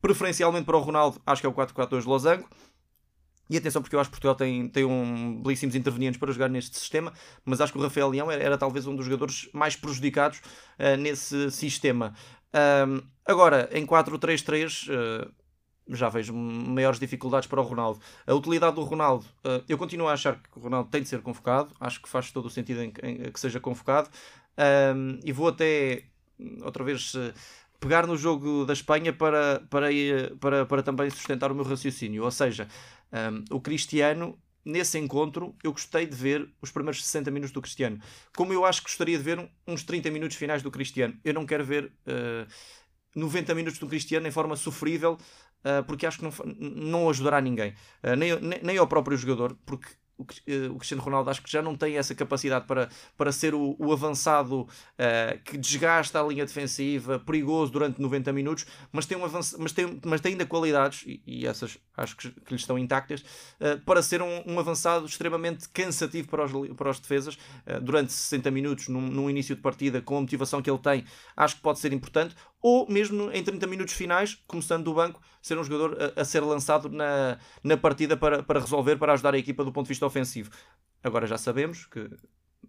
[0.00, 2.48] preferencialmente para o Ronaldo, acho que é o 4-4-2 Losango.
[3.48, 6.78] E atenção, porque eu acho que Portugal tem, tem um belíssimos intervenientes para jogar neste
[6.78, 7.12] sistema,
[7.44, 10.38] mas acho que o Rafael Leão era, era talvez um dos jogadores mais prejudicados
[10.78, 12.14] uh, nesse sistema.
[12.54, 14.88] Um, agora, em 4-3-3.
[14.88, 15.44] Uh,
[15.86, 18.00] já vejo maiores dificuldades para o Ronaldo.
[18.26, 21.20] A utilidade do Ronaldo, uh, eu continuo a achar que o Ronaldo tem de ser
[21.20, 24.08] convocado, acho que faz todo o sentido em, em que seja convocado,
[24.96, 26.04] um, e vou até
[26.62, 27.12] outra vez
[27.84, 29.88] pegar no jogo da Espanha para, para,
[30.40, 32.24] para, para também sustentar o meu raciocínio.
[32.24, 32.66] Ou seja,
[33.12, 37.98] um, o Cristiano, nesse encontro, eu gostei de ver os primeiros 60 minutos do Cristiano.
[38.36, 41.18] Como eu acho que gostaria de ver uns 30 minutos finais do Cristiano.
[41.24, 41.92] Eu não quero ver.
[42.06, 42.46] Uh,
[43.16, 45.16] 90 minutos do Cristiano em forma sofrível
[45.64, 49.56] uh, porque acho que não, não ajudará ninguém, uh, nem, nem, nem ao próprio jogador,
[49.64, 49.88] porque
[50.18, 53.54] o, uh, o Cristiano Ronaldo acho que já não tem essa capacidade para, para ser
[53.54, 54.68] o, o avançado uh,
[55.44, 60.00] que desgasta a linha defensiva, perigoso durante 90 minutos, mas tem, um avanço, mas tem,
[60.04, 63.20] mas tem ainda qualidades, e, e essas acho que, que lhe estão intactas,
[63.60, 67.38] uh, para ser um, um, avançado extremamente cansativo para os, para os defesas
[67.82, 71.04] durante 60 minutos, num, num início de partida, com a motivação que ele tem,
[71.36, 75.58] acho que pode ser importante, ou mesmo em 30 minutos finais, começando do banco, ser
[75.58, 79.38] um jogador a, a ser lançado na, na partida para, para resolver, para ajudar a
[79.38, 80.50] equipa do ponto de vista ofensivo.
[81.02, 82.08] Agora já sabemos que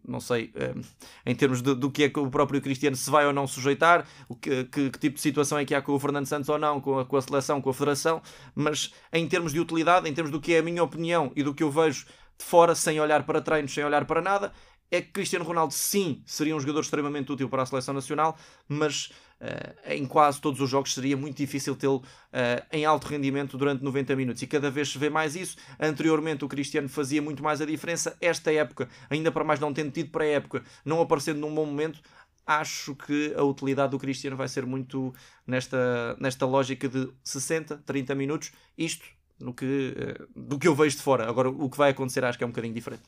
[0.06, 0.86] não sei, uh,
[1.26, 4.06] em termos de, do que é que o próprio Cristiano se vai ou não sujeitar,
[4.28, 6.60] o que, que, que, tipo de situação é que há com o Fernando Santos ou
[6.60, 8.22] não, com a, com a seleção, com a federação,
[8.54, 11.54] mas em termos de utilidade, em termos do que é a minha opinião e do
[11.54, 12.06] que eu vejo
[12.38, 14.52] de fora, sem olhar para treinos, sem olhar para nada,
[14.92, 19.10] é que Cristiano Ronaldo sim seria um jogador extremamente útil para a seleção nacional, mas
[19.42, 23.84] uh, em quase todos os jogos seria muito difícil tê-lo uh, em alto rendimento durante
[23.84, 25.58] 90 minutos e cada vez se vê mais isso.
[25.80, 29.92] Anteriormente o Cristiano fazia muito mais a diferença, esta época, ainda para mais não tendo
[29.92, 32.02] tido para a época, não aparecendo num bom momento,
[32.46, 35.14] acho que a utilidade do Cristiano vai ser muito
[35.48, 39.06] nesta, nesta lógica de 60, 30 minutos, isto
[39.40, 41.28] no que, uh, do que eu vejo de fora.
[41.28, 43.04] Agora o que vai acontecer acho que é um bocadinho diferente.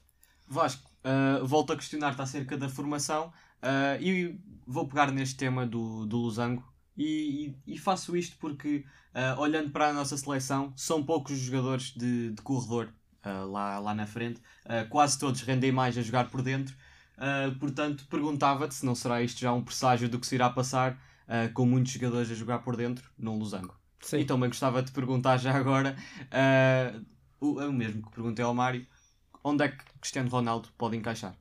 [0.47, 3.31] Vasco, uh, volto a questionar-te acerca da formação
[3.63, 6.63] uh, e vou pegar neste tema do, do Losango
[6.95, 11.39] e, e, e faço isto porque, uh, olhando para a nossa seleção, são poucos os
[11.39, 12.93] jogadores de, de corredor
[13.51, 14.39] lá, lá na frente,
[14.89, 16.73] quase todos rendem mais a jogar por dentro.
[17.59, 20.97] portanto, perguntava-te se não será isto já um presságio do que se irá passar
[21.53, 23.77] com muitos jogadores a jogar por dentro no Losango.
[23.99, 24.19] Sim.
[24.19, 25.97] E também gostava de perguntar já agora
[27.41, 28.87] o, o mesmo que perguntei ao Mário
[29.43, 31.35] onde é que Cristiano Ronaldo pode encaixar?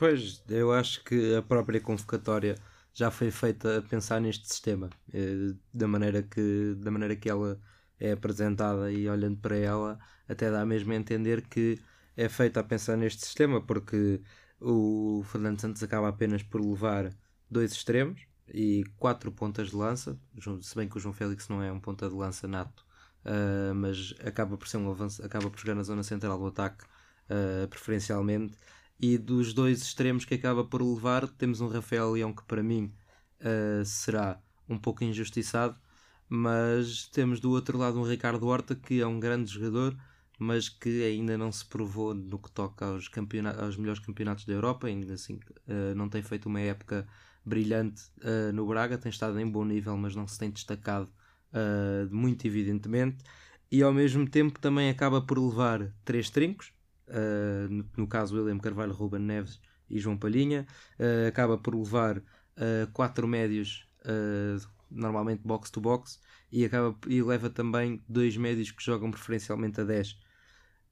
[0.00, 2.56] Pois, eu acho que a própria convocatória
[2.94, 7.60] já foi feita a pensar neste sistema, eh, da maneira que, da maneira que ela
[7.98, 11.78] é apresentada e olhando para ela, até dá mesmo a entender que
[12.16, 14.22] é feita a pensar neste sistema, porque
[14.58, 17.10] o Fernando Santos acaba apenas por levar
[17.50, 20.18] dois extremos e quatro pontas de lança,
[20.62, 22.86] se bem que o João Félix não é um ponta de lança nato,
[23.26, 26.86] uh, mas acaba por ser um avanço, acaba por jogar na zona central do ataque
[27.28, 28.56] uh, preferencialmente.
[29.02, 32.92] E dos dois extremos que acaba por levar, temos um Rafael Leão que para mim
[33.40, 35.74] uh, será um pouco injustiçado,
[36.28, 39.96] mas temos do outro lado um Ricardo Horta que é um grande jogador,
[40.38, 43.10] mas que ainda não se provou no que toca aos,
[43.58, 47.08] aos melhores campeonatos da Europa, ainda assim uh, não tem feito uma época
[47.42, 51.08] brilhante uh, no Braga, tem estado em bom nível, mas não se tem destacado
[51.54, 53.24] uh, muito evidentemente,
[53.72, 56.70] e ao mesmo tempo também acaba por levar três trincos,
[57.10, 60.66] uh, no, caso William Carvalho, Ruben Neves e João Palhinha,
[60.98, 63.86] uh, acaba por levar uh, quatro médios,
[64.90, 66.20] normalmente box to box,
[66.50, 70.18] e, acaba, e leva também dois médios que jogam preferencialmente a 10.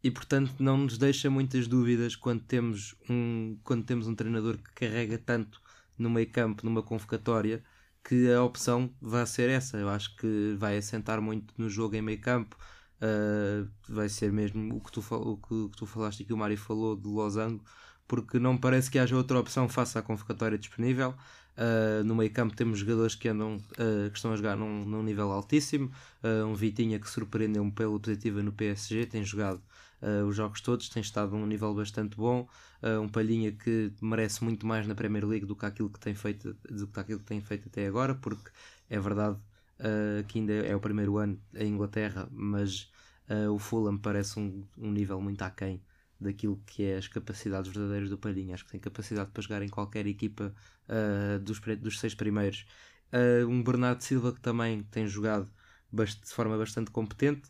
[0.03, 4.87] E portanto não nos deixa muitas dúvidas quando temos um, quando temos um treinador que
[4.87, 5.61] carrega tanto
[5.99, 7.65] no meio campo, numa convocatória,
[8.05, 9.77] que a opção vai ser essa.
[9.77, 12.57] Eu acho que vai assentar muito no jogo em meio campo,
[13.03, 16.57] uh, vai ser mesmo o que, tu, o que, que tu falaste que o Mário
[16.57, 17.65] falou de Losango,
[18.07, 21.15] porque não parece que haja outra opção face à convocatória disponível.
[21.57, 25.03] Uh, no meio campo temos jogadores que andam uh, que estão a jogar num, num
[25.03, 25.91] nível altíssimo.
[26.23, 29.61] Um Vitinha que surpreendeu-me pela positiva no PSG, tem jogado
[30.29, 32.49] os jogos todos, tem estado a um nível bastante bom.
[33.03, 36.57] um Palhinha que merece muito mais na Premier League do que aquilo que tem feito,
[36.71, 38.49] do que aquilo que tem feito até agora, porque
[38.89, 39.37] é verdade
[39.81, 42.91] uh, que ainda é o primeiro ano em Inglaterra, mas
[43.29, 45.83] uh, o Fulham parece um, um nível muito aquém
[46.21, 48.55] daquilo que é as capacidades verdadeiras do Palhinha.
[48.55, 50.53] Acho que tem capacidade para jogar em qualquer equipa
[50.89, 52.67] uh, dos, dos seis primeiros.
[53.49, 55.49] um Bernardo Silva que também tem jogado
[55.93, 57.49] de forma bastante competente.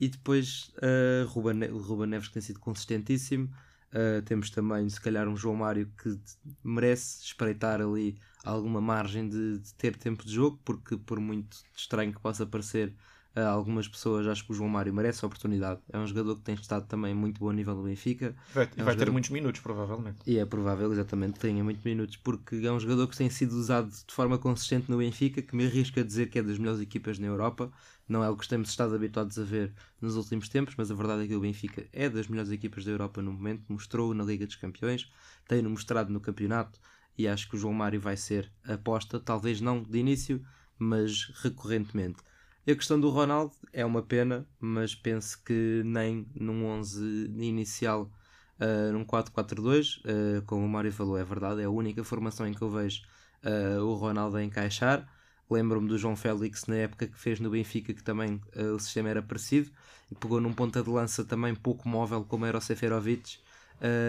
[0.00, 3.50] E depois uh, Ruben, o Ruben Neves que tem sido consistentíssimo.
[3.92, 6.18] Uh, temos também, se calhar, um João Mário que
[6.62, 12.12] merece espreitar ali alguma margem de, de, ter tempo de jogo, porque por muito estranho
[12.12, 12.94] que possa parecer
[13.34, 15.80] a algumas pessoas, acho que o João Mário merece a oportunidade.
[15.92, 18.34] É um jogador que tem estado também muito bom a nível do Benfica.
[18.52, 20.18] Vai, é um vai ter muitos minutos, provavelmente.
[20.26, 23.52] E é provável, exatamente, que tenha muitos minutos, porque é um jogador que tem sido
[23.52, 26.80] usado de forma consistente no Benfica, que me arrisco a dizer que é das melhores
[26.80, 27.70] equipas na Europa.
[28.08, 31.24] Não é o que temos estado habituados a ver nos últimos tempos, mas a verdade
[31.24, 34.46] é que o Benfica é das melhores equipas da Europa no momento, mostrou na Liga
[34.46, 35.10] dos Campeões,
[35.46, 36.80] tem-no mostrado no campeonato
[37.18, 40.40] e acho que o João Mário vai ser aposta, talvez não de início,
[40.78, 42.22] mas recorrentemente.
[42.70, 47.02] A questão do Ronaldo é uma pena, mas penso que nem num 11
[47.38, 48.12] inicial,
[48.60, 52.52] uh, num 4-4-2, uh, como o Mário falou, é verdade, é a única formação em
[52.52, 53.02] que eu vejo
[53.42, 55.10] uh, o Ronaldo a encaixar.
[55.50, 59.22] Lembro-me do João Félix na época que fez no Benfica, que também o sistema era
[59.22, 59.70] parecido,
[60.12, 63.38] e pegou num ponta de lança também pouco móvel, como era o Seferovic,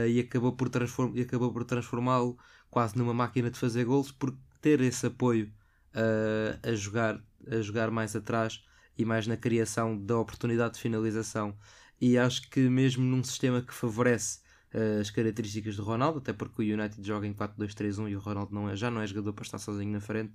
[0.10, 2.38] e acabou por, transform acabou por transformá-lo
[2.70, 5.52] quase numa máquina de fazer gols por ter esse apoio
[5.96, 8.64] uh, a, jogar, a jogar mais atrás
[8.98, 11.58] e mais na criação da oportunidade de finalização.
[12.00, 14.40] E acho que mesmo num sistema que favorece
[14.74, 18.54] uh, as características do Ronaldo, até porque o United joga em 4-2-3-1 e o Ronaldo
[18.54, 20.34] não é, já não é jogador para estar sozinho na frente,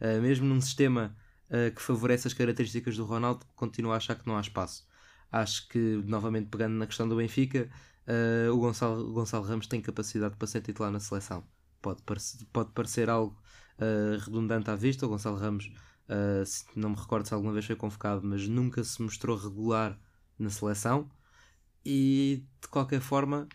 [0.00, 1.14] uh, mesmo num sistema
[1.76, 4.84] que favorece as características do Ronaldo, continuo a achar que não há espaço.
[5.30, 7.70] Acho que, novamente pegando na questão do Benfica,
[8.52, 11.44] o Gonçalo, Gonçalo Ramos tem capacidade para ser titular na seleção.
[11.86, 13.40] Pode, parecer, pode parecer algo
[13.78, 15.06] uh, redundante à vista.
[15.06, 15.66] O Gonçalo Ramos,
[16.08, 16.42] uh,
[16.74, 19.96] não me recordo se alguma vez foi convocado, mas nunca se mostrou regular
[20.36, 21.08] na seleção.
[21.84, 23.48] E de qualquer forma,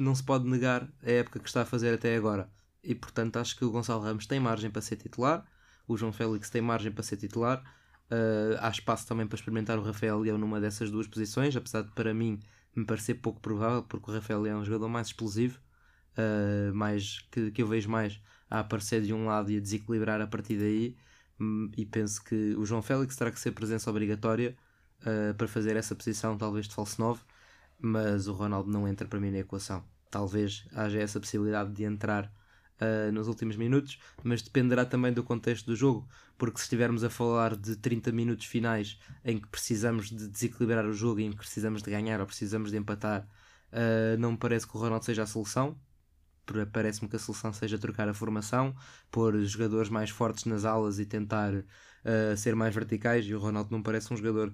[0.00, 2.50] não se pode negar a época que está a fazer até agora.
[2.82, 5.46] E portanto, acho que o Gonçalo Ramos tem margem para ser titular.
[5.86, 7.62] O João Félix tem margem para ser titular.
[8.10, 11.92] Uh, há espaço também para experimentar o Rafael Leão numa dessas duas posições, apesar de
[11.92, 12.40] para mim
[12.74, 15.60] me parecer pouco provável, porque o Rafael Leão é um jogador mais explosivo,
[16.16, 18.20] uh, mais, que, que eu vejo mais
[18.50, 20.96] a aparecer de um lado e a desequilibrar a partir daí.
[21.40, 24.56] Um, e penso que o João Félix terá que ser presença obrigatória
[25.00, 27.20] uh, para fazer essa posição, talvez de falso 9,
[27.80, 29.82] mas o Ronaldo não entra para mim na equação.
[30.10, 32.32] Talvez haja essa possibilidade de entrar
[32.80, 37.10] uh, nos últimos minutos, mas dependerá também do contexto do jogo, porque se estivermos a
[37.10, 41.82] falar de 30 minutos finais em que precisamos de desequilibrar o jogo, em que precisamos
[41.82, 43.26] de ganhar ou precisamos de empatar,
[43.72, 45.76] uh, não me parece que o Ronaldo seja a solução.
[46.72, 48.74] Parece-me que a solução seja trocar a formação,
[49.10, 53.24] pôr jogadores mais fortes nas alas e tentar uh, ser mais verticais.
[53.26, 54.52] E o Ronaldo não parece um jogador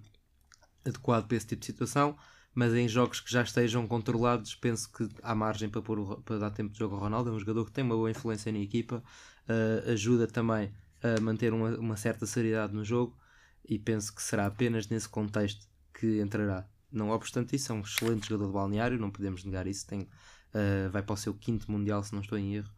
[0.85, 2.17] adequado para esse tipo de situação
[2.59, 6.51] mas em jogos que já estejam controlados, penso que há margem para, pôr, para dar
[6.51, 7.31] tempo de jogo ao Ronaldo.
[7.31, 11.53] É um jogador que tem uma boa influência na equipa, uh, ajuda também a manter
[11.53, 13.17] uma, uma, certa seriedade no jogo
[13.65, 16.67] e penso que será apenas nesse contexto que entrará.
[16.91, 19.87] Não obstante isso, é um excelente jogador de balneário, não podemos negar isso.
[19.87, 20.09] Tem,
[20.55, 22.71] uh, vai para o seu quinto Mundial, se não estou em erro,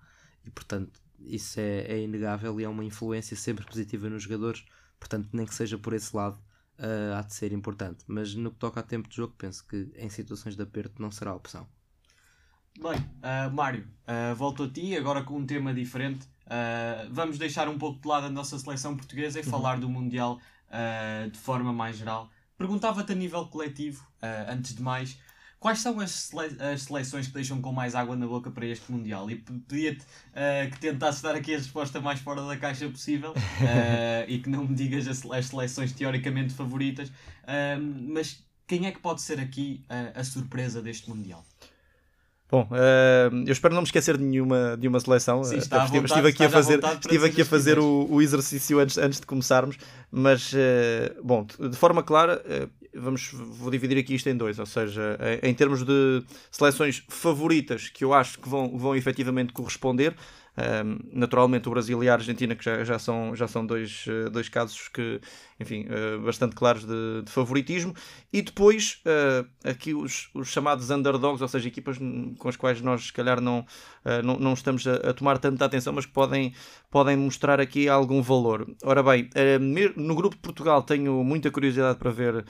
[0.45, 4.65] e portanto isso é, é inegável e é uma influência sempre positiva nos jogadores.
[4.99, 6.39] Portanto, nem que seja por esse lado,
[6.79, 8.05] uh, há de ser importante.
[8.07, 11.11] Mas no que toca a tempo de jogo, penso que em situações de aperto não
[11.11, 11.67] será a opção.
[12.79, 16.27] Bem, uh, Mário, uh, volto a ti agora com um tema diferente.
[16.47, 19.51] Uh, vamos deixar um pouco de lado a nossa seleção portuguesa e uhum.
[19.51, 20.41] falar do Mundial
[21.33, 22.31] de forma mais geral.
[22.57, 24.07] Perguntava-te a nível coletivo,
[24.49, 25.19] antes de mais,
[25.61, 28.91] Quais são as, sele as seleções que deixam com mais água na boca para este
[28.91, 29.31] Mundial?
[29.31, 34.25] E pedia-te uh, que tentasses dar aqui a resposta mais fora da caixa possível uh,
[34.27, 37.13] e que não me digas as, as seleções teoricamente favoritas,
[38.09, 41.45] mas quem é que pode ser aqui a surpresa deste Mundial?
[42.51, 45.45] Bom, uh, eu espero não me esquecer de nenhuma, de uma seleção.
[45.45, 48.81] Sim, está estive, vontade, estive aqui a fazer, estive aqui a fazer o, o, exercício
[48.81, 49.77] antes, antes de começarmos,
[50.11, 50.57] mas uh,
[51.23, 55.55] bom, de forma clara, uh, vamos, vou dividir aqui isto em dois, ou seja, em
[55.55, 60.15] termos de seleções favoritas que eu acho que vão, vão efetivamente corresponder,
[60.61, 64.29] um, naturalmente o Brasil e a Argentina, que já, já, são, já são dois, eh,
[64.31, 65.21] dois casos que,
[65.59, 67.95] enfim, uh, bastante claros de, de, favoritismo.
[68.33, 71.99] E depois uh, aqui os, os, chamados underdogs, ou seja, equipas
[72.39, 75.65] com as quais nós se calhar não, uh, não, não, estamos a, a, tomar tanta
[75.65, 76.53] atenção, mas que podem,
[76.91, 78.69] podem mostrar aqui algum valor.
[78.83, 79.31] Ora bem,
[79.97, 82.45] no grupo de Portugal tenho muita curiosidade para ver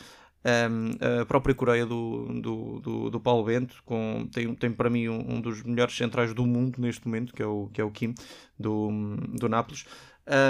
[0.45, 5.09] um, a própria Coreia do, do, do, do, Paulo Bento com, tem, tem para mim
[5.09, 7.91] um, um, dos melhores centrais do mundo neste momento, que é o, que é o
[7.91, 8.15] Kim
[8.59, 8.91] do,
[9.39, 9.85] do Nápoles.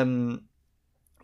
[0.06, 0.38] Um,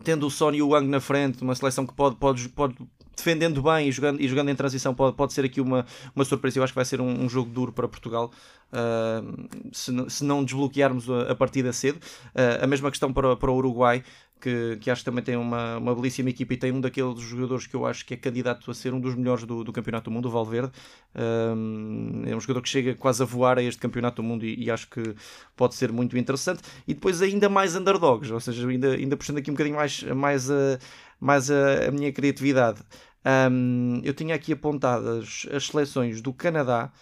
[0.02, 2.76] tendo o Son e o Wang na frente, uma seleção que pode, pode, pode
[3.16, 6.59] defendendo bem e jogando, e jogando em transição, pode, pode ser aqui uma, uma surpresa.
[6.59, 8.31] Eu acho que vai ser um, um jogo duro para Portugal
[8.72, 11.96] uh, se, se não desbloquearmos a, a partida cedo.
[11.96, 14.05] Uh, a mesma questão para, para o Uruguai
[14.40, 17.66] que, que acho que também tem uma, uma belíssima equipa e tem um daqueles jogadores
[17.66, 20.14] que eu acho que é candidato a ser um dos melhores do, do Campeonato do
[20.14, 20.70] Mundo, o Valverde.
[21.14, 24.64] Um, é um jogador que chega quase a voar a este Campeonato do Mundo e,
[24.64, 25.14] e, acho que
[25.57, 26.62] pode ser muito interessante.
[26.87, 30.51] E depois ainda mais underdogs, ou seja, ainda, ainda puxando aqui um bocadinho mais, mais,
[30.51, 30.79] a,
[31.20, 32.81] mais a, a minha criatividade.
[33.51, 36.92] Um, eu tinha aqui apontadas as seleções do Canadá,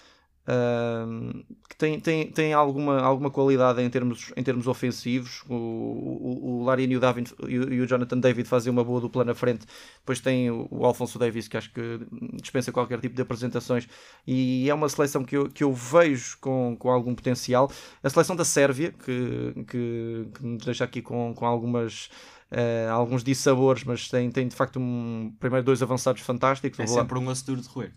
[1.68, 5.42] que tem, tem, tem alguma, alguma qualidade em termos, em termos ofensivos.
[5.48, 9.24] O, o, o Larin e o, David, e o Jonathan David fazem uma boa dupla
[9.24, 9.66] na frente.
[9.98, 12.00] Depois tem o, o Alfonso Davis, que acho que
[12.34, 13.88] dispensa qualquer tipo de apresentações.
[14.26, 17.70] E é uma seleção que eu, que eu vejo com, com algum potencial.
[18.02, 22.10] A seleção da Sérvia, que, que, que nos deixa aqui com, com algumas.
[22.52, 26.78] Uh, alguns dissabores, mas tem, tem de facto um, primeiro dois avançados fantásticos.
[26.78, 27.92] É sempre um asseguro de roer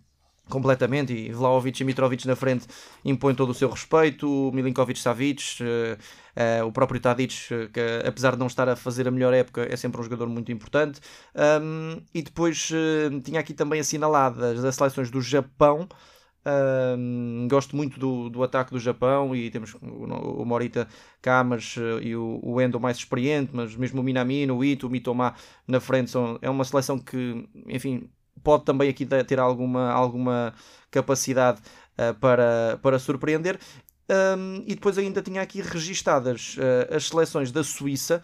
[0.49, 2.67] completamente e Vlaovic e Mitrovic na frente
[3.03, 8.39] impõem todo o seu respeito, Milinkovic Savic, uh, uh, o próprio Tadic, que apesar de
[8.39, 10.99] não estar a fazer a melhor época, é sempre um jogador muito importante.
[11.61, 15.87] Um, e depois uh, tinha aqui também assinaladas as seleções do Japão.
[16.97, 20.87] Um, gosto muito do, do ataque do Japão e temos o, o Morita
[21.21, 25.35] Kamas e o, o Endo mais experiente, mas mesmo o Minamino, o Ito, o Mitoma
[25.67, 28.09] na frente são, é uma seleção que, enfim,
[28.43, 30.53] pode também aqui ter alguma, alguma
[30.91, 31.61] capacidade
[31.97, 33.59] uh, para, para surpreender.
[34.09, 38.21] Um, e depois ainda tinha aqui registadas uh, as seleções da Suíça.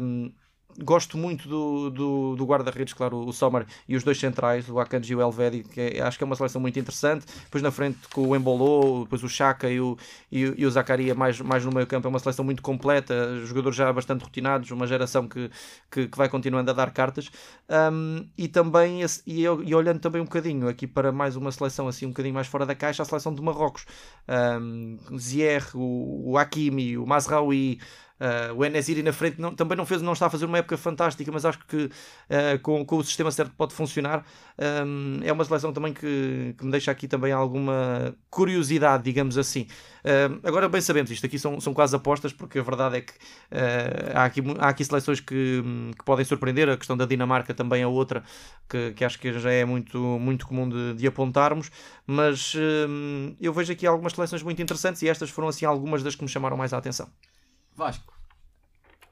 [0.00, 0.32] Um,
[0.76, 5.12] gosto muito do, do, do guarda-redes, claro, o Sommer e os dois centrais, o Akanji
[5.12, 7.26] e o Elvedi, que é, acho que é uma seleção muito interessante.
[7.44, 9.96] Depois na frente com o Embolou, depois o Chaka e o,
[10.30, 13.14] e, e o Zacaria mais, mais no meio campo, é uma seleção muito completa,
[13.44, 15.50] jogadores já bastante rotinados, uma geração que,
[15.90, 17.30] que, que vai continuando a dar cartas.
[17.68, 22.06] Um, e também, e, e, olhando também um bocadinho aqui para mais uma seleção assim
[22.06, 23.84] um bocadinho mais fora da caixa, a seleção de Marrocos.
[24.28, 27.80] Um, Zier, o, o Hakimi, o Mazraoui,
[28.20, 30.76] Uh, o Enesiri na frente não, também não, fez, não está a fazer uma época
[30.76, 34.24] fantástica, mas acho que uh, com, com o sistema certo pode funcionar.
[34.58, 39.68] Um, é uma seleção também que, que me deixa aqui também alguma curiosidade, digamos assim.
[40.04, 43.12] Uh, agora, bem sabemos, isto aqui são, são quase apostas, porque a verdade é que
[44.14, 45.62] há, aqui, há aqui seleções que,
[45.96, 46.68] que podem surpreender.
[46.68, 48.24] A questão da Dinamarca também é outra
[48.68, 51.70] que, que acho que já é muito, muito comum de, de apontarmos.
[52.06, 52.54] Mas
[53.40, 56.28] eu vejo aqui algumas seleções muito interessantes e estas foram assim algumas das que me
[56.28, 57.08] chamaram mais a atenção.
[57.78, 58.12] Vasco,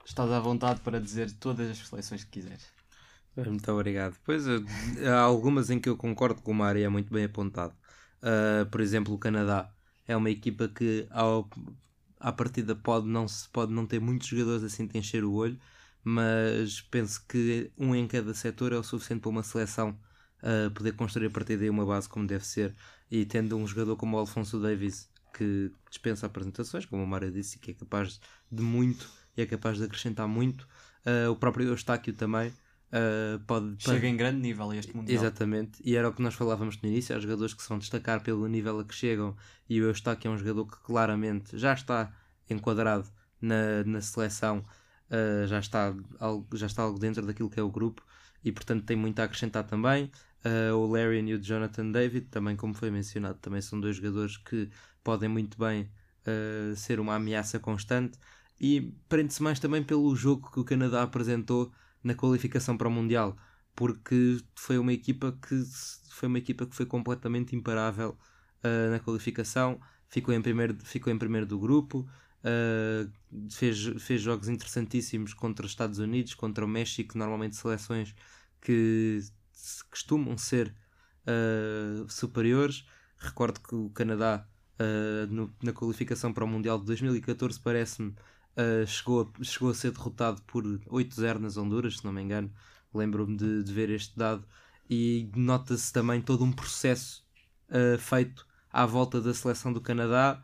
[0.04, 2.66] estás à vontade para dizer todas as seleções que quiseres.
[3.36, 4.16] Muito obrigado.
[4.24, 7.72] Pois há algumas em que eu concordo com o Mário, é muito bem apontado.
[8.20, 9.72] Uh, por exemplo, o Canadá
[10.04, 11.48] é uma equipa que ao,
[12.18, 15.60] à partida pode não, pode não ter muitos jogadores assim de encher o olho,
[16.02, 19.96] mas penso que um em cada setor é o suficiente para uma seleção
[20.42, 22.74] uh, poder construir a partir daí uma base como deve ser.
[23.08, 27.58] E tendo um jogador como o Alfonso Davis que dispensa apresentações, como o Mário disse,
[27.58, 28.20] que é capaz
[28.50, 29.06] de muito
[29.36, 30.66] e é capaz de acrescentar muito.
[31.04, 33.76] Uh, o próprio Eustáquio também uh, pode.
[33.78, 35.22] Chega em grande nível a este Mundial.
[35.22, 38.22] Exatamente, e era o que nós falávamos no início: há jogadores que se vão destacar
[38.22, 39.36] pelo nível a que chegam,
[39.68, 42.12] e o Eustáquio é um jogador que claramente já está
[42.48, 43.08] enquadrado
[43.40, 44.64] na, na seleção,
[45.10, 48.02] uh, já, está algo, já está algo dentro daquilo que é o grupo,
[48.42, 50.10] e portanto tem muito a acrescentar também.
[50.44, 54.36] Uh, o Larry e o Jonathan David, também como foi mencionado, também são dois jogadores
[54.36, 54.70] que
[55.06, 55.88] podem muito bem
[56.26, 58.18] uh, ser uma ameaça constante
[58.60, 63.36] e prende-se mais também pelo jogo que o Canadá apresentou na qualificação para o Mundial,
[63.76, 65.62] porque foi uma equipa que
[66.10, 68.18] foi uma equipa que foi completamente imparável
[68.64, 72.08] uh, na qualificação, ficou em primeiro, ficou em primeiro do grupo,
[72.42, 73.08] uh,
[73.48, 78.12] fez, fez jogos interessantíssimos contra os Estados Unidos, contra o México, normalmente seleções
[78.60, 79.20] que
[79.88, 80.74] costumam ser
[81.22, 82.84] uh, superiores.
[83.18, 84.48] Recordo que o Canadá
[84.80, 89.74] uh, no, na qualificação para o Mundial de 2014, parece-me, uh, chegou, a, chegou a
[89.74, 92.50] ser derrotado por 8-0 nas Honduras, se não me engano.
[92.94, 94.44] Lembro-me de, de, ver este dado.
[94.88, 97.24] E nota-se também todo um processo
[97.68, 100.42] uh, feito à volta da seleção do Canadá,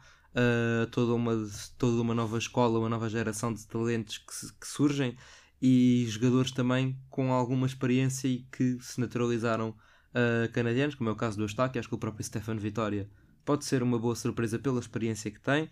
[0.90, 1.32] toda, uma,
[1.76, 5.14] toda uma nova escola, uma nova geração de talentos que, que surgem
[5.62, 11.16] e jogadores também com alguma experiência e que se naturalizaram uh, canadianos, como é o
[11.16, 13.08] caso do Eustáquio, acho que o próprio Stefano Vitória
[13.44, 15.64] pode ser uma boa surpresa pela experiência que tem.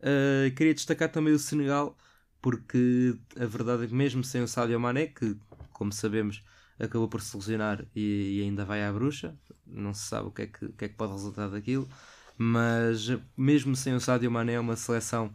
[0.00, 1.96] Uh, queria destacar também o Senegal,
[2.40, 5.36] porque a verdade é que, mesmo sem o Sadio Mané, que,
[5.72, 6.42] como sabemos,
[6.78, 9.34] acabou por se lesionar e, e, ainda vai à bruxa,
[9.66, 11.88] não se sabe o que, é que, que é que pode resultar daquilo,
[12.36, 15.32] mas mesmo sem o Sadio Mané, é uma seleção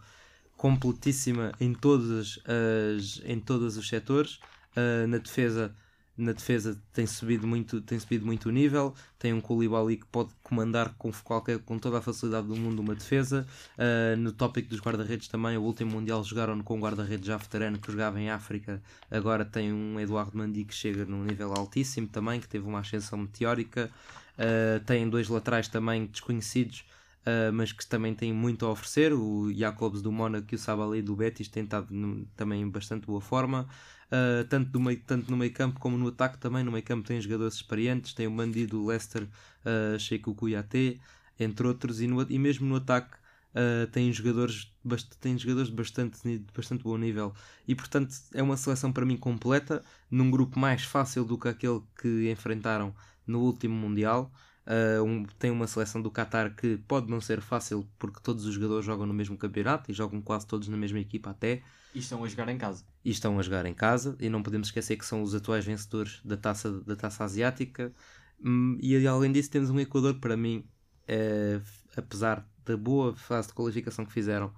[0.57, 4.39] completíssima em todas as em todos os setores.
[4.75, 5.75] Uh, na defesa
[6.19, 10.29] na defesa tem subido muito, tem subido muito o nível, tem um Koulibaly que pode
[10.43, 13.47] comandar com, qualquer, com toda a facilidade do mundo uma defesa.
[13.77, 17.79] Uh, no tópico dos guarda-redes também, o último Mundial jogaram com um guarda-redes já veterano
[17.79, 22.39] que jogava em África, agora tem um Eduardo Mandi que chega num nível altíssimo também,
[22.39, 23.89] que teve uma ascensão meteórica.
[24.37, 26.85] Uh, tem dois laterais também desconhecidos,
[27.21, 29.13] Uh, mas que também têm muito a oferecer.
[29.13, 33.05] O Jacobs do Mónaco e o Sabali do Betis têm estado no, também em bastante
[33.05, 33.67] boa forma
[34.09, 36.63] uh, tanto, do meio, tanto no meio campo como no ataque também.
[36.63, 40.97] No meio campo tem jogadores experientes, tem o Mandi do Leicester, uh, Sheikh Kouyaté,
[41.39, 43.15] entre outros, e, no, e mesmo no ataque
[43.55, 44.71] uh, tem, jogadores,
[45.19, 47.33] tem jogadores de bastante, de bastante bom nível.
[47.67, 51.81] E portanto é uma seleção para mim completa, num grupo mais fácil do que aquele
[52.01, 52.93] que enfrentaram
[53.25, 54.31] no último Mundial.
[54.69, 58.53] Uh, um, tem uma seleção do Qatar que pode não ser fácil porque todos os
[58.53, 61.63] jogadores jogam no mesmo campeonato e jogam quase todos na mesma equipa até.
[61.95, 62.85] E estão a jogar em casa.
[63.03, 66.21] E estão a jogar em casa e não podemos esquecer que são os atuais vencedores
[66.23, 67.91] da taça, da taça asiática.
[68.39, 70.63] Hum, e além disso temos um Equador para mim,
[71.07, 71.59] é,
[71.97, 74.53] apesar da boa fase de qualificação que fizeram,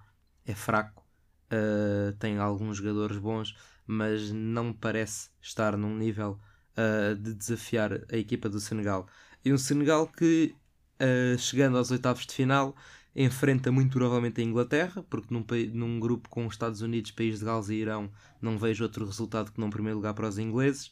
[0.46, 1.08] é fraco.
[1.48, 3.56] Uh, tem alguns jogadores bons,
[3.88, 6.38] mas não parece estar num nível
[6.78, 9.08] uh, de desafiar a equipa do Senegal.
[9.44, 10.56] E um Senegal que,
[11.02, 12.76] uh, chegando aos oitavos de final,
[13.16, 17.46] enfrenta muito provavelmente a Inglaterra, porque num, num grupo com os Estados Unidos, País de
[17.46, 18.10] Gales e Irão,
[18.42, 20.92] não vejo outro resultado que não primeiro lugar para os ingleses.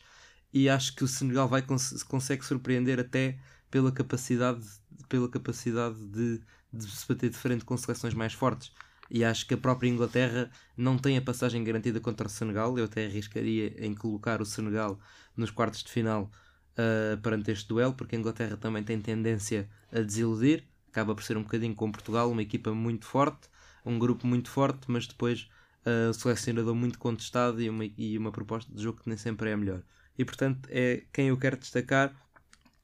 [0.53, 3.37] E acho que o Senegal vai cons consegue surpreender até
[3.69, 4.65] pela capacidade,
[5.07, 6.41] pela capacidade de,
[6.73, 8.71] de se bater de frente com seleções mais fortes.
[9.09, 12.77] e acho que a própria Inglaterra não tem a passagem garantida contra o Senegal.
[12.77, 14.99] Eu até arriscaria em colocar o Senegal
[15.35, 16.31] nos quartos de final
[16.79, 21.37] uh, perante este duelo, porque a Inglaterra também tem tendência a desiludir, acaba por ser
[21.37, 23.49] um bocadinho com Portugal, uma equipa muito forte,
[23.85, 25.49] um grupo muito forte, mas depois
[25.85, 29.53] uh, selecionador muito contestado e uma, e uma proposta de jogo que nem sempre é
[29.53, 29.81] a melhor.
[30.17, 32.13] E portanto é quem eu quero destacar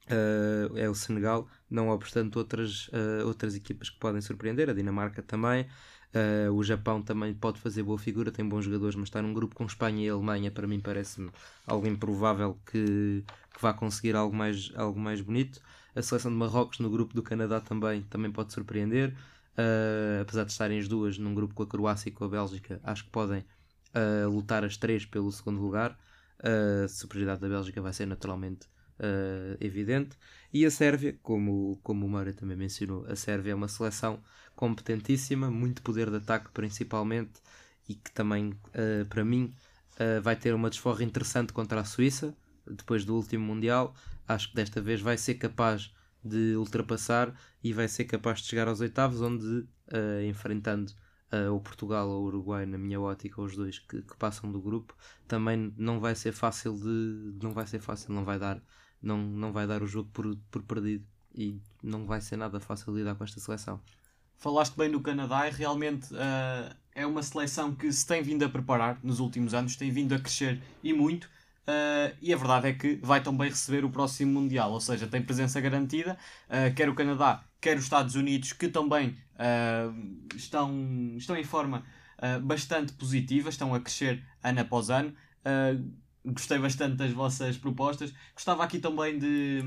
[0.10, 5.22] uh, é o Senegal, não obstante outras, uh, outras equipas que podem surpreender, a Dinamarca
[5.22, 5.68] também.
[6.16, 9.54] Uh, o Japão também pode fazer boa figura, tem bons jogadores, mas está num grupo
[9.54, 11.30] com Espanha e Alemanha, para mim parece-me
[11.68, 13.22] algo improvável que,
[13.54, 15.60] que vá conseguir algo mais, algo mais bonito.
[15.94, 19.14] A seleção de Marrocos no grupo do Canadá também, também pode surpreender.
[19.58, 22.80] Uh, apesar de estarem as duas num grupo com a Croácia e com a Bélgica,
[22.84, 23.44] acho que podem
[23.94, 25.98] uh, lutar as três pelo segundo lugar.
[26.42, 28.68] a superioridade da Bélgica vai ser naturalmente
[29.00, 30.18] uh, evidente.
[30.54, 34.22] E a Sérvia, como, como o Mário também mencionou, a Sérvia é uma seleção
[34.56, 37.42] competentíssima, muito poder de ataque principalmente,
[37.88, 39.54] e que também, uh, para mim,
[39.94, 42.36] uh, vai ter uma desforra interessante contra a Suíça,
[42.66, 43.96] depois do último Mundial.
[44.28, 45.94] Acho que desta vez vai ser capaz
[46.24, 49.68] de ultrapassar e vai ser capaz de chegar aos oitavos, onde,
[50.28, 50.92] enfrentando
[51.32, 54.62] uh, o Portugal ou o Uruguai, na minha ótica, os dois que, que, passam do
[54.62, 54.96] grupo,
[55.28, 57.38] também não vai ser fácil de.
[57.42, 58.62] não vai ser fácil, não vai dar
[59.06, 62.96] não, não vai dar o jogo por, por perdido e não vai ser nada fácil
[62.96, 63.80] lidar com esta seleção.
[64.38, 68.50] Falaste bem do Canadá e realmente uh, é uma seleção que se tem vindo a
[68.50, 71.26] preparar nos últimos anos, tem vindo a crescer e muito.
[71.68, 75.22] Uh, e a verdade é que vai também receber o próximo Mundial, ou seja, tem
[75.22, 79.18] presença garantida, uh, quer o Canadá, quer os Estados Unidos, que também
[80.34, 81.84] estão, estão em forma
[82.44, 85.14] bastante positiva, estão a crescer ano após ano
[86.26, 88.14] gostei bastante das vossas propostas.
[88.34, 89.62] Gostava aqui também de,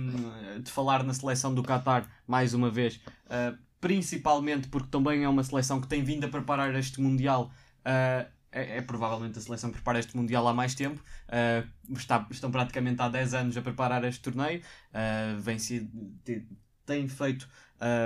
[0.62, 2.96] de falar na seleção do Qatar mais uma vez,
[3.26, 7.50] uh, principalmente porque também é uma seleção que tem vindo a preparar este Mundial.
[7.80, 11.02] Uh, é, é, provavelmente a seleção que prepara este Mundial há mais tempo.
[11.28, 14.62] Uh, está, estão praticamente há 10 anos a preparar este torneio.
[15.38, 15.90] vem sido,
[16.86, 17.46] tem feito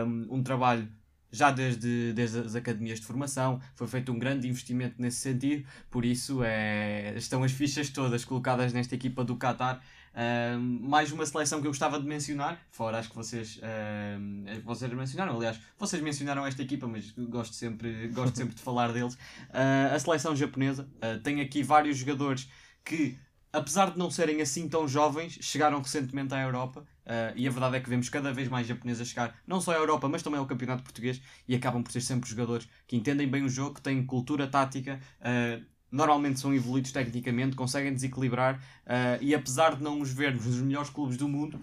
[0.04, 0.88] um, um trabalho
[1.32, 6.04] já desde, desde as academias de formação, foi feito um grande investimento nesse sentido, por
[6.04, 9.82] isso é, estão as fichas todas colocadas nesta equipa do Qatar.
[10.12, 14.92] Uh, mais uma seleção que eu gostava de mencionar, fora acho que vocês, uh, vocês
[14.92, 19.14] mencionaram, aliás, vocês mencionaram esta equipa, mas gosto sempre, gosto sempre de falar deles.
[19.14, 20.86] Uh, a seleção japonesa
[21.24, 22.46] tem aqui vários jogadores
[22.84, 23.16] que
[23.52, 27.76] apesar de não serem assim tão jovens, chegaram recentemente à Europa uh, e a verdade
[27.76, 30.38] é que vemos cada vez mais japoneses a chegar, não só à Europa, mas também
[30.38, 33.82] ao campeonato português e acabam por ser sempre jogadores que entendem bem o jogo, que
[33.82, 40.00] têm cultura tática, uh, normalmente são evoluídos tecnicamente, conseguem desequilibrar uh, e apesar de não
[40.00, 41.60] os vermos nos melhores clubes do mundo,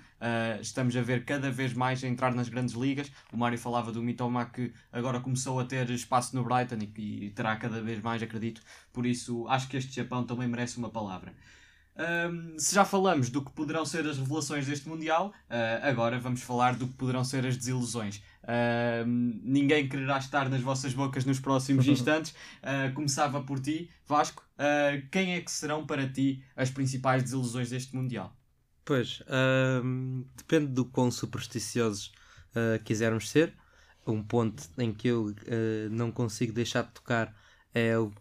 [0.62, 3.12] estamos a ver cada vez mais a entrar nas grandes ligas.
[3.34, 7.30] O Mário falava do Mitoma que agora começou a ter espaço no Brighton e, e
[7.32, 8.62] terá cada vez mais, acredito.
[8.94, 11.34] Por isso, acho que este Japão também merece uma palavra.
[12.00, 16.42] Um, se já falamos do que poderão ser as revelações deste Mundial, uh, agora vamos
[16.42, 18.24] falar do que poderão ser as desilusões.
[18.44, 22.32] Uh, ninguém quererá estar nas vossas bocas nos próximos instantes.
[22.64, 24.48] Uh, começava por ti, Vasco.
[24.58, 28.36] Ah, quem é que serão para ti as principais desilusões deste Mundial?
[28.84, 29.22] Pois,
[30.36, 32.12] depende do quão supersticiosos
[32.84, 33.54] quisermos ser.
[34.06, 35.34] Um ponto em que eu
[35.92, 37.34] não consigo deixar de tocar
[37.74, 38.12] é o,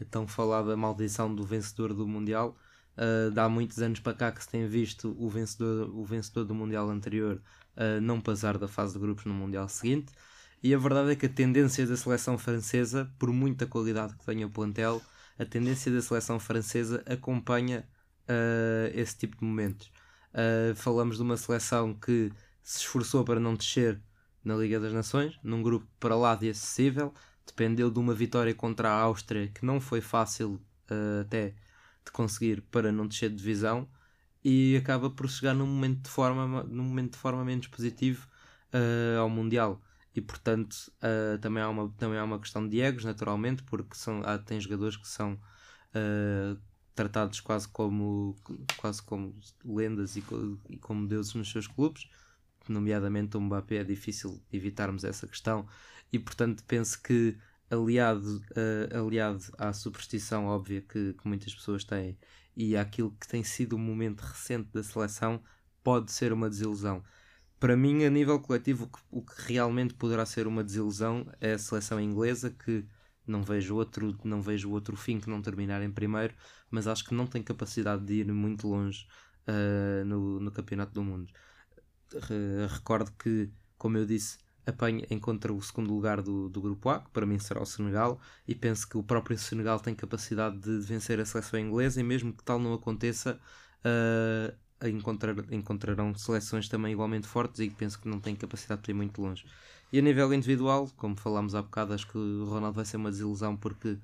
[0.00, 2.56] a tão falada maldição do vencedor do Mundial
[2.98, 6.44] Uh, de há muitos anos para cá que se tem visto o vencedor, o vencedor
[6.44, 7.40] do Mundial anterior
[7.76, 10.12] uh, não passar da fase de grupos no Mundial seguinte.
[10.60, 14.44] E a verdade é que a tendência da seleção francesa, por muita qualidade que tenha
[14.44, 15.00] o plantel,
[15.38, 17.88] a tendência da seleção francesa acompanha
[18.24, 19.92] uh, esse tipo de momentos.
[20.74, 22.32] falamos de uma seleção que
[22.64, 24.00] se esforçou para não descer
[24.44, 27.14] na Liga das Nações, num grupo para lá de acessível,
[27.46, 30.60] dependeu de uma vitória contra a Áustria que não foi fácil
[31.20, 31.54] até
[32.08, 33.88] de conseguir para não descer de divisão
[34.44, 38.26] e acaba por chegar num momento de forma, num momento de forma menos positivo
[38.72, 39.80] uh, ao Mundial.
[40.14, 44.22] E portanto uh, também, há uma, também há uma questão de egos, naturalmente, porque são,
[44.24, 46.58] há, tem jogadores que são uh,
[46.94, 48.34] tratados quase como,
[48.78, 50.24] quase como lendas e,
[50.68, 52.08] e como deuses nos seus clubes,
[52.68, 53.76] nomeadamente o Mbappé.
[53.76, 55.68] É difícil evitarmos essa questão,
[56.12, 57.36] e portanto penso que
[57.70, 62.18] aliado, uh, aliado à superstição óbvia que, que, muitas pessoas têm
[62.56, 65.42] e àquilo que tem sido o momento recente da seleção,
[65.82, 67.02] pode ser uma desilusão.
[67.60, 71.52] Para mim, a nível coletivo, o que, o que realmente poderá ser uma desilusão é
[71.52, 72.84] a seleção inglesa, que
[73.26, 76.34] não vejo outro, não vejo outro fim que não terminar em primeiro,
[76.70, 79.06] mas acho que não tem capacidade de ir muito longe
[79.46, 81.32] uh, no, no Campeonato do Mundo.
[82.70, 84.38] recordo que, como eu disse,
[84.68, 88.20] apanha, encontra o segundo lugar do, do grupo A, que para mim será o Senegal,
[88.46, 92.32] e penso que o próprio Senegal tem capacidade de vencer a seleção inglesa, e mesmo
[92.32, 93.40] que tal não aconteça,
[93.84, 98.94] uh, encontrar, encontrarão seleções também igualmente fortes e penso que não têm capacidade de ir
[98.94, 99.44] muito longe.
[99.92, 103.10] E a nível individual, como falámos há bocado, acho que o Ronaldo vai ser uma
[103.10, 103.98] desilusão porque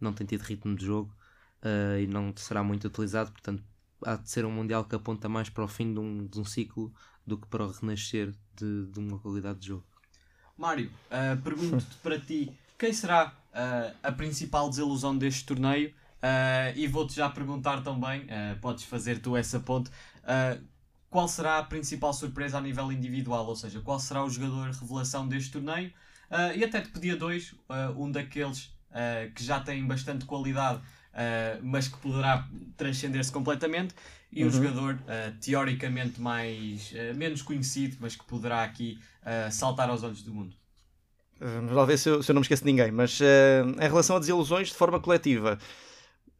[0.00, 1.14] não tem tido ritmo de jogo
[1.62, 3.62] uh, e não será muito utilizado, portanto
[4.04, 6.44] há de ser um Mundial que aponta mais para o fim de um, de um
[6.44, 6.92] ciclo
[7.26, 9.84] do que para o renascer de, de uma qualidade de jogo.
[10.58, 15.90] Mário, uh, pergunto-te para ti quem será uh, a principal desilusão deste torneio?
[16.18, 18.26] Uh, e vou-te já perguntar também,
[18.60, 19.88] podes fazer tu essa ponte,
[21.08, 25.28] qual será a principal surpresa a nível individual, ou seja, qual será o jogador revelação
[25.28, 25.92] deste torneio?
[26.56, 27.54] E até te pedia dois,
[27.96, 28.76] um daqueles
[29.32, 30.82] que já tem bastante qualidade
[31.62, 32.46] mas que poderá
[32.76, 33.94] transcender-se completamente
[34.30, 34.48] e uhum.
[34.48, 38.98] um jogador uh, teoricamente mais uh, menos conhecido, mas que poderá aqui
[39.50, 40.56] saltar aos olhos do mundo.
[41.38, 44.16] Vamos lá ver se eu, se eu não me esqueço de ninguém, mas em relação
[44.16, 45.58] a desilusões de forma coletiva,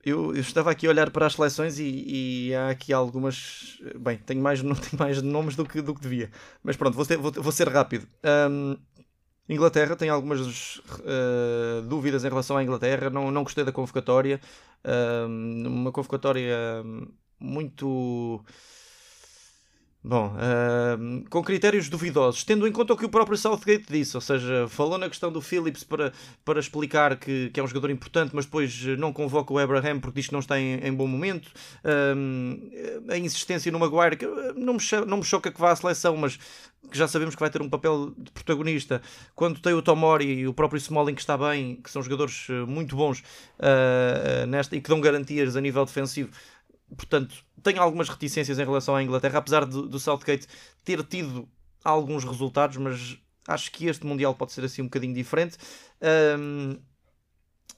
[0.04, 3.78] eu, eu, estava aqui a olhar para as seleções e, e, há aqui algumas.
[3.96, 6.30] Bem, tenho mais, não tenho mais nomes do que, do que devia,
[6.62, 8.06] mas pronto, vou, ter, vou, vou ser rápido.
[8.50, 8.76] Um,
[9.48, 13.08] Inglaterra tem algumas uh, dúvidas em relação à Inglaterra.
[13.08, 14.40] Não, não gostei da convocatória.
[14.84, 15.26] Uh,
[15.66, 16.56] uma convocatória
[17.40, 18.44] muito.
[20.08, 24.22] Bom, uh, com critérios duvidosos, tendo em conta o que o próprio Southgate disse, ou
[24.22, 26.14] seja, falou na questão do Phillips para,
[26.46, 30.20] para explicar que, que é um jogador importante, mas depois não convoca o Abraham porque
[30.20, 31.48] diz que não está em, em bom momento.
[31.84, 36.16] Uh, a insistência no Maguire, que não me, não me choca que vá à seleção,
[36.16, 36.38] mas
[36.90, 39.02] que já sabemos que vai ter um papel de protagonista.
[39.34, 42.64] Quando tem o Tomori e o próprio Smalling que está bem, que são jogadores eh,
[42.66, 43.20] muito bons
[43.58, 46.30] uh, nesta, e que dão garantias a nível defensivo
[46.96, 50.46] portanto, tenho algumas reticências em relação à Inglaterra, apesar do, do Southgate
[50.84, 51.48] ter tido
[51.84, 55.56] alguns resultados, mas acho que este Mundial pode ser assim um bocadinho diferente.
[56.38, 56.78] Um,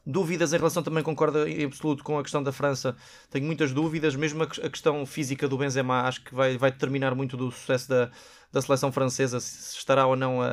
[0.04, 2.96] dúvidas em relação também concordo em absoluto com a questão da França.
[3.30, 7.36] Tenho muitas dúvidas, mesmo a, questão física do Benzema acho que vai, vai determinar muito
[7.36, 8.11] do sucesso da,
[8.52, 10.50] da seleção francesa, se estará ou não a,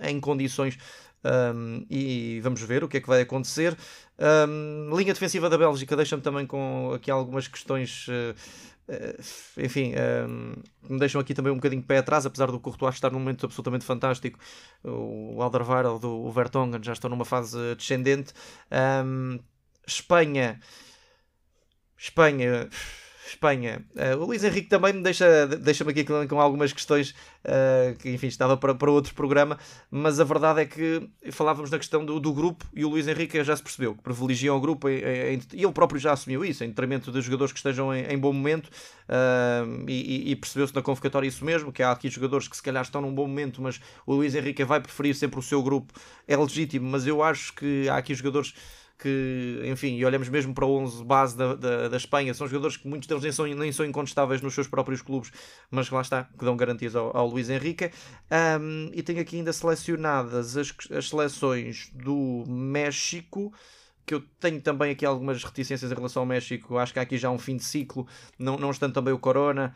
[0.00, 0.78] a, em condições
[1.24, 3.76] um, e vamos ver o que é que vai acontecer.
[4.18, 8.06] Um, linha defensiva da Bélgica deixa-me também com aqui algumas questões.
[8.08, 8.34] Uh,
[8.88, 9.94] uh, enfim,
[10.88, 13.46] me deixam aqui também um bocadinho de pé atrás, apesar do Courtois estar num momento
[13.46, 14.38] absolutamente fantástico.
[14.84, 18.32] O Alderweireld, o Vertonghen já estão numa fase descendente.
[19.86, 20.60] Espanha.
[21.96, 22.68] Espanha
[23.32, 23.84] Espanha.
[23.94, 27.10] Uh, o Luís Henrique também me deixa, deixa-me aqui com, com, algumas questões
[27.44, 29.58] uh, que, enfim, estava para, para outro programa,
[29.90, 33.42] mas a verdade é que falávamos na questão do, do grupo e o Luís Henrique
[33.42, 35.02] já se percebeu que privilegiam o grupo e
[35.52, 38.66] ele próprio já assumiu isso, em detrimento de jogadores que estejam em, em bom momento
[38.66, 42.82] uh, e, e percebeu-se na convocatória isso mesmo, que há aqui jogadores que se calhar
[42.82, 45.92] estão num bom momento, mas o Luís Henrique vai preferir sempre o seu grupo,
[46.26, 48.54] é legítimo, mas eu acho que há aqui jogadores
[49.02, 52.76] que, enfim, e olhamos mesmo para o 11 base da, da, da, Espanha, são jogadores
[52.76, 55.32] que muitos deles nem são, nem são incontestáveis nos seus próprios clubes,
[55.68, 57.90] mas lá está, que dão garantias ao, ao Luís Henrique.
[58.60, 63.52] Um, e tenho aqui ainda selecionadas as, as seleções do México
[64.04, 66.76] que eu tenho também aqui algumas reticências em relação ao México.
[66.76, 68.06] Acho que há aqui já um fim de ciclo,
[68.38, 69.74] não, não estando também o Corona.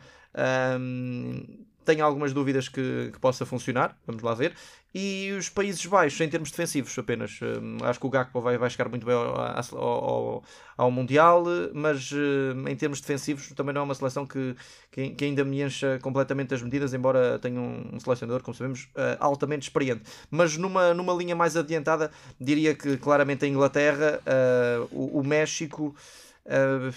[0.79, 4.53] Um, tenho algumas dúvidas que, que, possa funcionar, vamos lá ver.
[4.93, 7.39] E os Países Baixos, em termos defensivos apenas.
[7.41, 10.43] Hum, acho que o Gakpo vai, vai chegar muito bem ao, ao,
[10.75, 14.55] ao Mundial, mas hum, em termos defensivos também não é uma seleção que,
[14.91, 18.83] que, que, ainda me encha completamente as medidas, embora tenha um, um selecionador, como sabemos,
[18.95, 20.03] uh, altamente experiente.
[20.29, 25.95] Mas numa, numa linha mais adiantada, diria que claramente a Inglaterra, uh, o, o México.
[26.47, 26.93] Uh,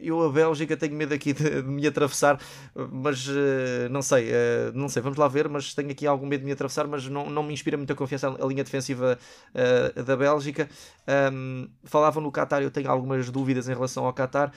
[0.00, 2.40] eu a Bélgica tenho medo aqui de, me atravessar,
[2.74, 6.40] mas uh, não sei, uh, não sei, vamos lá ver, mas tenho aqui algum medo
[6.40, 9.18] de me atravessar, mas não, não me inspira muita confiança a, linha defensiva
[10.06, 10.68] da Bélgica.
[11.84, 14.52] Falavam no Qatar, eu tenho algumas dúvidas em relação ao Qatar.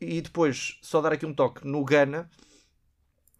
[0.00, 2.28] E depois, só dar aqui um toque no Ghana,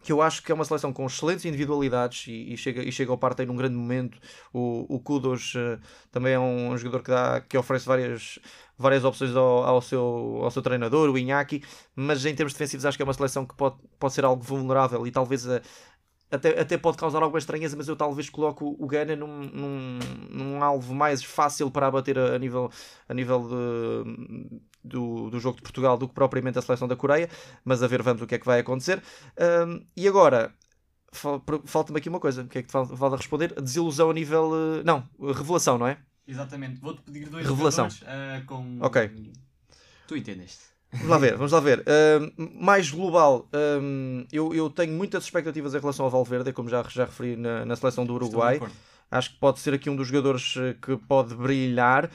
[0.04, 3.10] que eu acho que é uma seleção com excelentes individualidades e, e chega, e chega
[3.10, 4.18] ao Partey num grande momento.
[4.52, 5.80] O, o Kudos uh,
[6.12, 8.38] também é um, jogador que, dá, que oferece várias,
[8.76, 11.62] várias opções ao, ao, seu, ao seu treinador, o Inaki,
[11.96, 15.06] mas em termos defensivos acho que é uma seleção que pode, pode ser algo vulnerável
[15.06, 15.62] e talvez a,
[16.34, 19.98] até, até pode causar alguma estranheza, mas eu talvez coloco o Ghana num, num,
[20.30, 22.70] num alvo mais fácil para abater a, a nível,
[23.08, 27.28] a nível de, do, do jogo de Portugal do que propriamente a seleção da Coreia,
[27.64, 29.02] mas a ver vamos o que é que vai acontecer.
[29.66, 30.52] Um, e agora,
[31.64, 33.54] falta-me aqui uma coisa, o que é que falta responder?
[33.60, 34.50] Desilusão a nível.
[34.54, 35.98] Eh, não, revelação, não é?
[36.26, 37.86] Exatamente, vou-te pedir dois revelação.
[37.86, 38.78] Uh, com.
[38.80, 39.32] Ok.
[40.08, 40.73] Tu entendeste.
[40.94, 41.80] Vamos lá ver, vamos lá ver.
[41.80, 46.82] Uh, mais global, um, eu, eu tenho muitas expectativas em relação ao Valverde, como já,
[46.88, 48.60] já referi na, na seleção do Uruguai.
[49.10, 52.10] Acho que pode ser aqui um dos jogadores eh, que pode brilhar.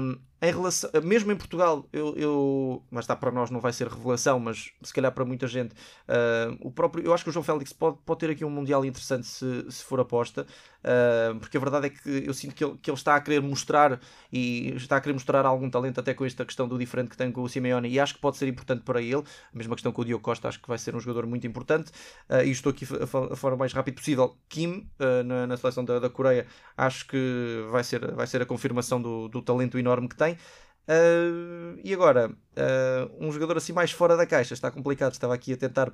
[0.00, 3.88] Um, em relação, mesmo em Portugal, eu, eu, mas está para nós não vai ser
[3.88, 7.42] revelação, mas se calhar para muita gente, uh, o próprio, eu acho que o João
[7.42, 11.60] Félix pode, pode ter aqui um Mundial interessante se, se for aposta, uh, porque a
[11.60, 14.00] verdade é que eu sinto que ele, que ele está a querer mostrar
[14.32, 17.32] e está a querer mostrar algum talento até com esta questão do diferente que tem
[17.32, 19.24] com o Simeone e acho que pode ser importante para ele.
[19.52, 21.90] A mesma questão com o Diogo Costa, acho que vai ser um jogador muito importante.
[22.30, 24.36] Uh, e estou aqui a, forma mais rápida possível.
[24.48, 24.88] Kim,
[25.24, 29.28] na, na, seleção da, da Coreia, acho que vai ser, vai ser a confirmação do,
[29.28, 30.27] do talento enorme que tem.
[30.32, 35.52] Uh, e agora, uh, um jogador assim mais fora da caixa, está complicado, estava aqui
[35.52, 35.92] a tentar.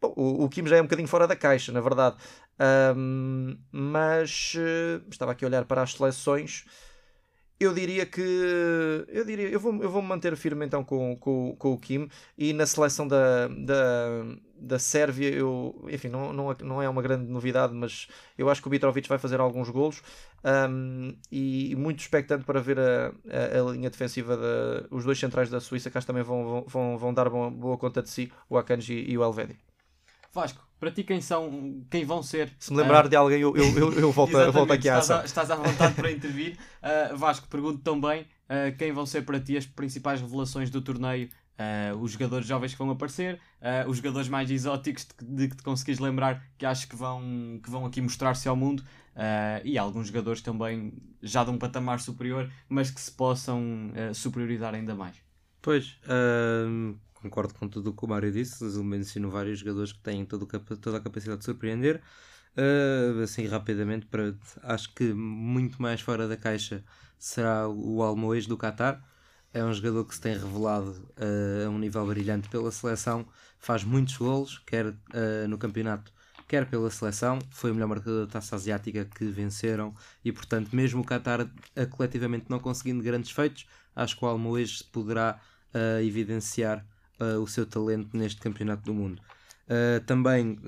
[0.00, 2.16] Bom, o, o Kim já é um bocadinho fora da caixa, na verdade,
[2.58, 4.56] uh, mas
[5.10, 6.64] estava aqui a olhar para as seleções.
[7.58, 8.20] Eu diria que.
[9.08, 9.48] Eu diria.
[9.48, 12.66] Eu vou, eu vou me manter firme então com, com, com o Kim e na
[12.66, 14.24] seleção da, da,
[14.56, 18.68] da Sérvia, eu, enfim, não, não, não é uma grande novidade, mas eu acho que
[18.68, 20.02] o Mitrovic vai fazer alguns golos
[20.44, 25.50] um, e muito expectante para ver a, a, a linha defensiva, de, os dois centrais
[25.50, 28.58] da Suíça, que acho também vão, vão, vão dar boa, boa conta de si, o
[28.58, 29.56] Akanji e o Elvedi.
[30.32, 32.52] Vasco, para ti quem são, quem vão ser?
[32.58, 35.24] Se me lembrar uh, de alguém, eu, eu, eu, eu volto, volto aqui à ação.
[35.24, 36.58] Estás à vontade para intervir.
[36.82, 41.30] Uh, Vasco, pergunto também uh, quem vão ser para ti as principais revelações do torneio
[41.54, 45.56] Uh, os jogadores jovens que vão aparecer, uh, os jogadores mais exóticos de, de, que
[45.56, 49.78] te conseguis lembrar que acho que vão, que vão aqui mostrar-se ao mundo uh, e
[49.78, 55.14] alguns jogadores também já de um patamar superior, mas que se possam superiorizar ainda mais.
[55.62, 55.96] Pois,
[57.24, 60.46] concordo com tudo o que o Mário disse, eu menciono vários jogadores que têm todo,
[60.46, 62.00] toda a capacidade de surpreender.
[63.22, 66.84] assim, rapidamente, para, acho que muito mais fora da caixa
[67.18, 69.02] será o Almoez do Qatar
[69.54, 73.24] é um jogador que se tem revelado uh, a um nível brilhante pela seleção,
[73.60, 74.94] faz muitos golos, quer uh,
[75.48, 76.12] no campeonato,
[76.48, 77.38] quer pela seleção.
[77.50, 79.94] Foi o melhor marcador da taça asiática que venceram
[80.24, 81.48] e, portanto, mesmo o Qatar uh,
[81.90, 83.64] coletivamente não conseguindo grandes feitos,
[83.94, 85.40] acho que o Almoez poderá
[86.04, 86.86] evidenciar
[87.40, 89.20] o seu talento neste campeonato do mundo.
[90.06, 90.58] também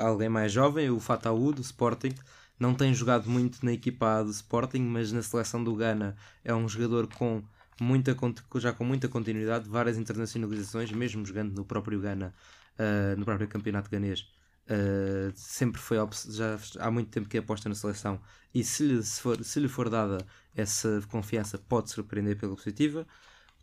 [0.00, 2.14] alguém mais jovem, o Fataú do Sporting.
[2.58, 6.68] Não tem jogado muito na equipa do Sporting, mas na seleção do Ghana é um
[6.68, 7.42] jogador com
[7.80, 8.16] muita,
[8.56, 12.34] já com muita continuidade, várias internacionalizações, mesmo jogando no próprio Ghana,
[12.78, 14.26] uh, no próprio campeonato ganês.
[14.66, 15.98] Uh, sempre foi
[16.30, 18.18] já há muito tempo que aposta na seleção
[18.54, 20.24] e se lhe, se for, se lhe for dada
[20.56, 23.06] essa confiança pode surpreender pela positiva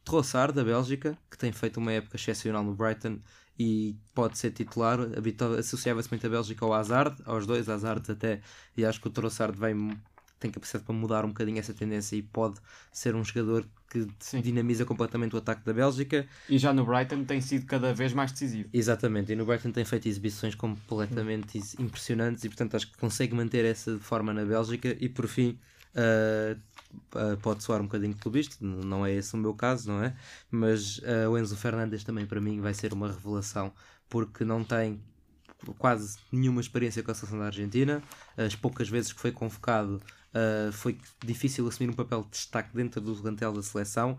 [0.04, 3.20] Trossard da Bélgica que tem feito uma época excepcional no Brighton
[3.58, 5.00] e pode ser titular
[5.58, 8.42] associava-se muito a Bélgica ao Hazard aos dois Hazard até
[8.76, 9.74] e acho que o Trossard vai
[10.42, 12.60] tem capacidade para mudar um bocadinho essa tendência e pode
[12.92, 14.42] ser um jogador que Sim.
[14.42, 16.26] dinamiza completamente o ataque da Bélgica.
[16.50, 18.68] E já no Brighton tem sido cada vez mais decisivo.
[18.74, 23.64] Exatamente, e no Brighton tem feito exibições completamente impressionantes e portanto acho que consegue manter
[23.64, 25.60] essa forma na Bélgica e por fim
[25.96, 30.16] uh, pode soar um bocadinho clubista, não é esse o meu caso, não é?
[30.50, 33.72] Mas uh, o Enzo Fernandes também para mim vai ser uma revelação
[34.10, 35.02] porque não tem
[35.78, 38.02] quase nenhuma experiência com a seleção da Argentina.
[38.36, 43.02] As poucas vezes que foi convocado Uh, foi difícil assumir um papel de destaque dentro
[43.02, 44.18] do plantel da seleção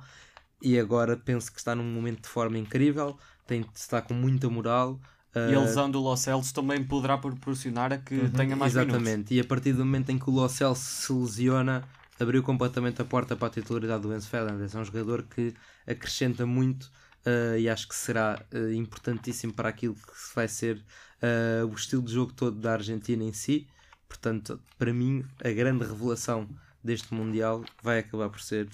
[0.61, 5.01] e agora penso que está num momento de forma incrível, tem, está com muita moral.
[5.35, 9.05] E a lesão do Los Celso também poderá proporcionar a que uhum, tenha mais Exatamente,
[9.07, 9.31] minutos.
[9.33, 11.83] e a partir do momento em que o Los Celso se lesiona,
[12.21, 14.75] abriu completamente a porta para a titularidade do Enzo Fernandes.
[14.75, 15.55] É um jogador que
[15.87, 16.85] acrescenta muito
[17.27, 22.03] uh, e acho que será uh, importantíssimo para aquilo que vai ser uh, o estilo
[22.03, 23.67] de jogo todo da Argentina em si.
[24.09, 26.49] Portanto, para mim, a grande revelação
[26.85, 28.69] deste Mundial vai acabar por ser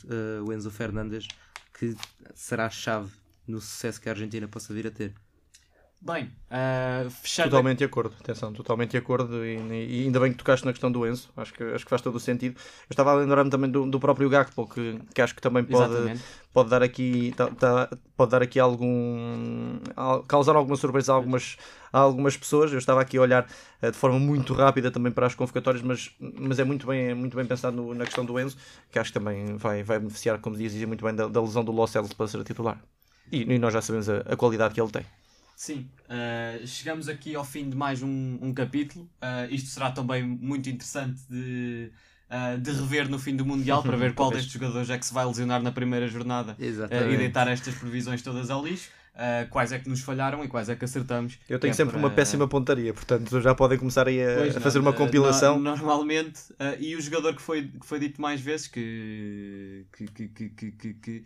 [0.44, 1.28] o Enzo Fernandes,
[1.78, 1.94] que
[2.34, 3.12] será a chave
[3.46, 5.14] no sucesso que a Argentina possa vir a ter.
[6.00, 7.50] Bem, uh, fechado.
[7.50, 9.44] Totalmente de acordo, atenção, totalmente de acordo.
[9.44, 12.00] E, e, ainda bem que tocaste na questão do Enzo, acho que, acho que faz
[12.00, 12.56] todo o sentido.
[12.56, 16.20] Eu estava a lembrar-me também do, do próprio Gakpo, que, que acho que também pode,
[16.54, 19.80] pode dar aqui tá, tá, pode dar aqui algum.
[20.28, 21.56] causar alguma surpresa a algumas,
[21.92, 22.70] a algumas pessoas.
[22.70, 23.48] Eu estava aqui a olhar
[23.82, 27.36] uh, de forma muito rápida também para as convocatórias, mas, mas é muito bem, muito
[27.36, 28.56] bem pensado no, na questão do Enzo,
[28.92, 31.72] que acho que também vai, vai beneficiar, como dizia muito bem, da, da lesão do
[31.82, 32.80] Angeles para ser titular.
[33.32, 35.04] E, e nós já sabemos a, a qualidade que ele tem.
[35.58, 39.10] Sim, uh, chegamos aqui ao fim de mais um, um capítulo.
[39.20, 41.90] Uh, isto será também muito interessante de,
[42.30, 45.12] uh, de rever no fim do Mundial para ver qual destes jogadores é que se
[45.12, 48.88] vai lesionar na primeira jornada e deitar estas previsões todas ao lixo.
[49.50, 51.40] quais é que nos falharam e quais é que acertamos.
[51.48, 52.06] Eu tenho é sempre para...
[52.06, 55.56] uma péssima pontaria, portanto já podem começar aí a, pois, fazer não, uma compilação.
[55.56, 56.40] No, normalmente,
[56.78, 61.24] e o jogador que foi, que foi dito mais vezes que, que, que, que, que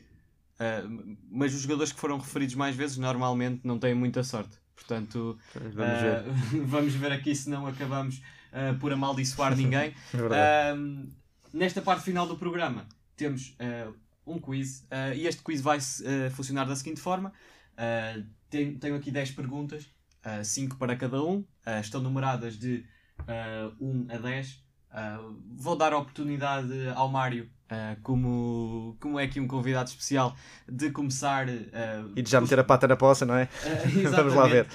[0.58, 0.82] ah,
[1.30, 4.56] mas os jogadores que foram referidos mais vezes normalmente não têm muita sorte.
[4.74, 6.22] Portanto, Vamos ah,
[6.52, 6.62] ver.
[6.66, 8.20] vamos ver aqui se não acabamos
[8.52, 9.94] ah, por amaldiçoar ninguém.
[10.32, 10.74] É
[11.52, 12.86] nesta parte final do programa
[13.16, 13.92] temos ah,
[14.26, 17.32] um quiz ah, e este quiz vai ah, funcionar da seguinte forma:
[17.76, 18.18] Ah,
[18.50, 19.88] tenho, tenho aqui 10 perguntas,
[20.44, 22.84] 5 para cada um, Ah, estão numeradas de
[23.28, 24.62] ah, 1 a 10.
[24.90, 25.20] Ah,
[25.56, 30.34] vou dar a oportunidade ao Mário, ah, como, como é aqui um convidado especial,
[30.68, 31.46] de começar.
[31.48, 33.48] ah, E de já meter a pata na poça, não é?
[33.64, 34.64] ah, Vamos lá ver.
[34.64, 34.68] Uh,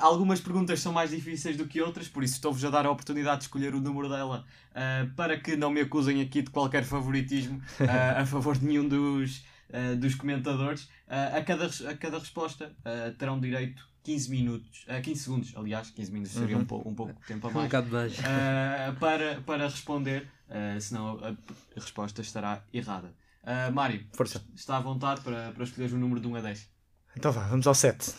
[0.00, 3.38] algumas perguntas são mais difíceis do que outras, por isso estou-vos a dar a oportunidade
[3.38, 7.58] de escolher o número dela uh, para que não me acusem aqui de qualquer favoritismo
[7.80, 10.84] uh, a favor de nenhum dos, uh, dos comentadores.
[11.08, 15.90] Uh, a, cada, a cada resposta uh, terão direito 15 minutos, uh, 15 segundos, aliás,
[15.90, 16.62] 15 minutos seria Uhum.
[16.62, 17.66] um, pou- um pouco de tempo a Um mais.
[17.66, 18.18] bocado mais.
[18.18, 21.34] Uh, para, para responder, uh, senão a, a
[21.80, 23.14] resposta estará errada.
[23.42, 24.44] Uh, Mário, Força.
[24.54, 26.70] está à vontade para, para escolher o número de 1 a 10.
[27.16, 28.14] Então vá, vamos ao 7.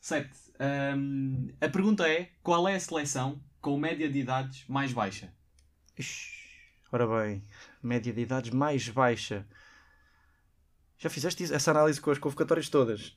[0.00, 0.30] 7.
[1.60, 5.32] a pergunta é: qual é a seleção com média de idades mais baixa?
[6.92, 7.44] Ora bem,
[7.82, 9.46] média de idades mais baixa.
[10.98, 13.14] Já fizeste isso- essa análise com as convocatórias todas?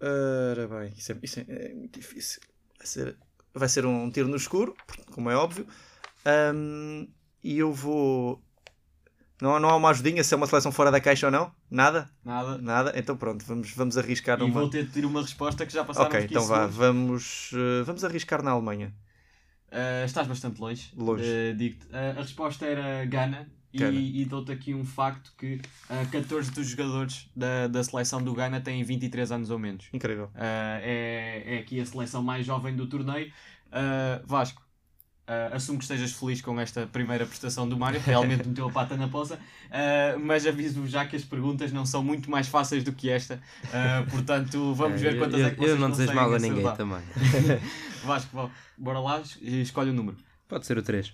[0.00, 2.40] Ora bem, isso é, isso é- é muito difícil.
[2.78, 3.16] Vai ser,
[3.54, 4.76] vai ser um tiro no escuro,
[5.12, 5.66] como é óbvio.
[6.24, 7.06] Ahm,
[7.46, 8.42] e eu vou.
[9.40, 11.52] Não, não há uma ajudinha se é uma seleção fora da caixa ou não?
[11.70, 12.10] Nada?
[12.24, 12.58] Nada.
[12.58, 12.92] Nada?
[12.96, 14.60] Então pronto, vamos, vamos arriscar E numa.
[14.60, 17.50] vou ter de ter uma resposta que já passaram Ok, os 15 então vá, vamos,
[17.52, 18.94] eh, vamos arriscar na Alemanha.
[19.68, 20.90] Uh, estás bastante longe.
[20.96, 21.22] Longe.
[21.22, 21.94] Uh.
[21.94, 23.46] Uh, a resposta era Gana.
[23.74, 23.92] Gana.
[23.92, 28.32] E, e dou-te aqui um facto que uh, 14 dos jogadores da, da seleção do
[28.32, 29.86] Ghana têm 23 anos ou menos.
[29.92, 30.26] Incrível.
[30.34, 33.30] Uh, é, é aqui a seleção mais jovem do torneio.
[33.66, 34.65] Uh, Vasco,
[35.28, 38.96] uh, assumo que estejas feliz com esta primeira prestação do Mário, realmente meteu a pata
[38.96, 42.92] na poça, uh, mas aviso já que as perguntas não são muito mais fáceis do
[42.92, 46.12] que esta, uh, portanto vamos ver eu, quantas eu, é que vocês eu não desejo
[46.14, 47.02] mal a ninguém também.
[48.04, 50.16] Vasco, bora lá, es- escolhe o número.
[50.48, 51.12] Pode ser o 3.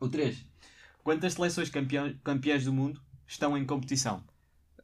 [0.00, 0.36] O 3.
[1.02, 4.22] Quantas seleções campeão, campeãs do mundo estão em competição?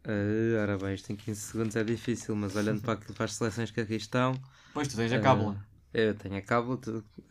[0.04, 3.70] Ah, ora bem, isto em 15 segundos é difícil, mas olhando para, para as seleções
[3.70, 4.34] que aqui estão,
[4.72, 5.66] Pois tu tens a Ah, cábula.
[5.92, 6.42] Eu tenho a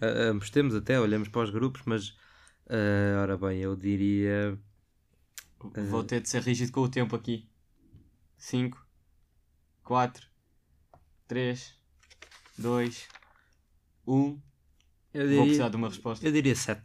[0.01, 2.15] ah, ambos temos até, olhamos para os grupos, mas
[2.69, 4.57] ah, ora bem, eu diria
[5.89, 7.47] Vou ter de ser rígido com o tempo aqui.
[8.37, 8.81] 5,
[9.83, 10.25] 4,
[11.27, 11.75] 3,
[12.57, 13.07] 2,
[14.07, 14.41] 1.
[15.13, 16.25] eu Vou precisar de uma resposta.
[16.25, 16.81] eu diria 7.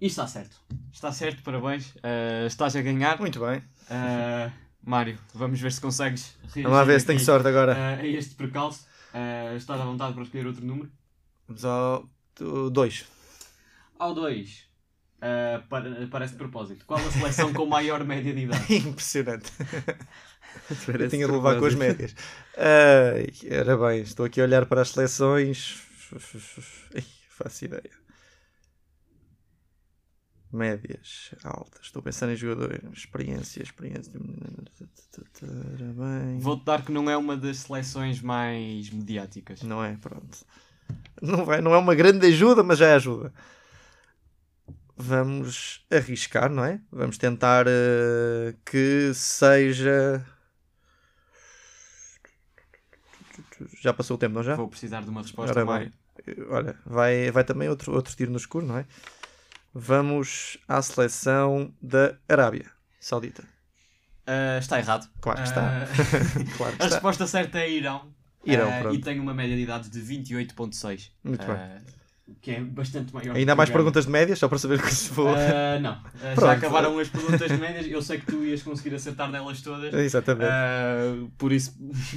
[0.00, 0.60] E está certo.
[0.92, 1.92] Está certo, parabéns.
[1.96, 3.18] Uh, estás a ganhar.
[3.18, 3.58] Muito bem.
[3.58, 7.72] Uh, Mário, vamos ver se consegues reagir Vamos lá ver se tenho sorte agora.
[7.72, 8.86] uh, a este percalço.
[9.14, 10.90] Uh, estás à vontade para escolher outro número?
[11.46, 13.06] Vamos ao 2.
[13.98, 14.68] Ao 2.
[15.18, 16.84] Uh, para, parece de propósito.
[16.86, 18.76] Qual a seleção com maior média de idade?
[18.76, 19.50] Impressionante.
[20.86, 22.14] Eu tinha de levar com as médias.
[22.56, 25.82] Ai, era bem, estou aqui a olhar para as seleções.
[26.94, 28.07] Ai, faço ideia.
[30.50, 31.86] Médias, altas.
[31.86, 32.80] Estou a pensar em jogadores.
[32.92, 34.12] Experiência, experiência.
[34.12, 36.38] Bem.
[36.38, 39.62] Vou-te dar que não é uma das seleções mais mediáticas.
[39.62, 40.38] Não é, pronto.
[41.20, 43.32] Não, vai, não é uma grande ajuda, mas já ajuda.
[44.96, 46.80] Vamos arriscar, não é?
[46.90, 50.24] Vamos tentar eh, que seja.
[53.80, 54.54] Já passou o tempo, não já?
[54.54, 55.92] Vou precisar de uma resposta, Ora bem,
[56.48, 58.86] olha, vai, vai também outro, outro tiro no escuro, não é?
[59.74, 62.66] Vamos à seleção da Arábia
[62.98, 63.42] Saudita.
[64.26, 65.08] Uh, está errado.
[65.20, 65.62] Claro que está.
[65.62, 66.96] Uh, Claro que a está.
[66.96, 68.12] resposta certa é Irão.
[68.44, 68.94] Irão, Uh, pronto.
[68.96, 71.10] e tem uma média de idade de 28.6.
[71.24, 71.56] Muito bem.
[72.42, 73.34] Que é bastante maior.
[73.36, 75.34] Ainda há mais perguntas de médias, só para saber que se for.
[75.34, 75.94] Uh, não.
[75.94, 77.86] Uh, já acabaram as perguntas de médias.
[77.86, 79.92] Eu sei que tu ias conseguir acertar nelas todas.
[79.94, 80.50] Exatamente.
[80.50, 81.74] Uh, por isso,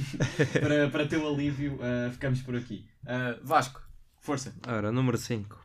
[0.60, 2.86] para, para teu alívio, uh, ficamos por aqui.
[3.04, 3.80] Uh, Vasco,
[4.20, 4.54] força.
[4.66, 5.58] Ora, número 5.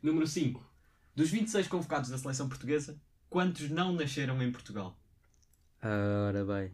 [0.00, 0.64] Número 5.
[1.18, 2.96] Dos 26 convocados da seleção portuguesa,
[3.28, 4.96] quantos não nasceram em Portugal?
[5.82, 6.72] Ora bem.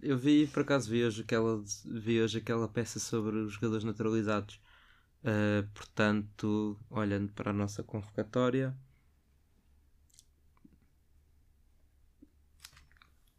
[0.00, 4.60] Eu vi, por acaso, vi hoje aquela, vi hoje aquela peça sobre os jogadores naturalizados.
[5.24, 8.72] Ah, portanto, olhando para a nossa convocatória,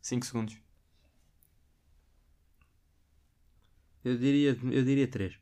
[0.01, 0.57] 5 segundos.
[4.03, 5.39] eu diria, eu diria 3.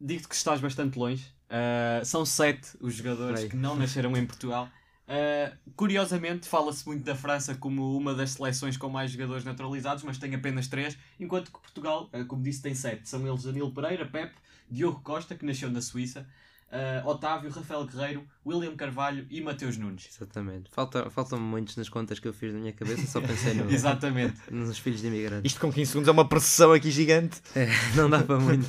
[0.00, 1.30] Digo-te que estás bastante longe.
[1.52, 4.70] Uh, são 7 os jogadores que não nasceram em Portugal.
[5.06, 10.16] Uh, curiosamente, fala-se muito da França como uma das seleções com mais jogadores naturalizados, mas
[10.16, 13.06] tem apenas 3, enquanto que Portugal, uh, como disse, tem 7.
[13.06, 14.34] São eles Danilo Pereira, Pepe,
[14.70, 16.26] Diogo Costa, que nasceu na Suíça,
[16.70, 20.08] ah, Otávio, Rafael Guerreiro, William Carvalho e Mateus Nunes.
[20.10, 20.70] Exatamente.
[20.70, 24.40] Falta, faltam muitos nas contas que eu fiz na minha cabeça, só pensei no, Exatamente.
[24.50, 25.52] nos filhos de imigrantes.
[25.52, 27.42] Isto com 15 segundos é uma pressão aqui gigante.
[27.54, 28.66] É, não dá para muito.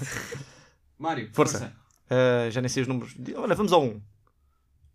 [1.00, 1.60] Mário, Força.
[1.60, 1.83] força.
[2.14, 3.16] Ah, já nem sei os números.
[3.36, 4.02] Olha, vamos ao 1.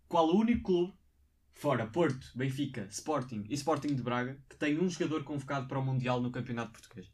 [0.07, 0.93] Qual o único clube,
[1.53, 5.85] fora Porto, Benfica, Sporting e Sporting de Braga, que tem um jogador convocado para o
[5.85, 7.07] Mundial no Campeonato Português?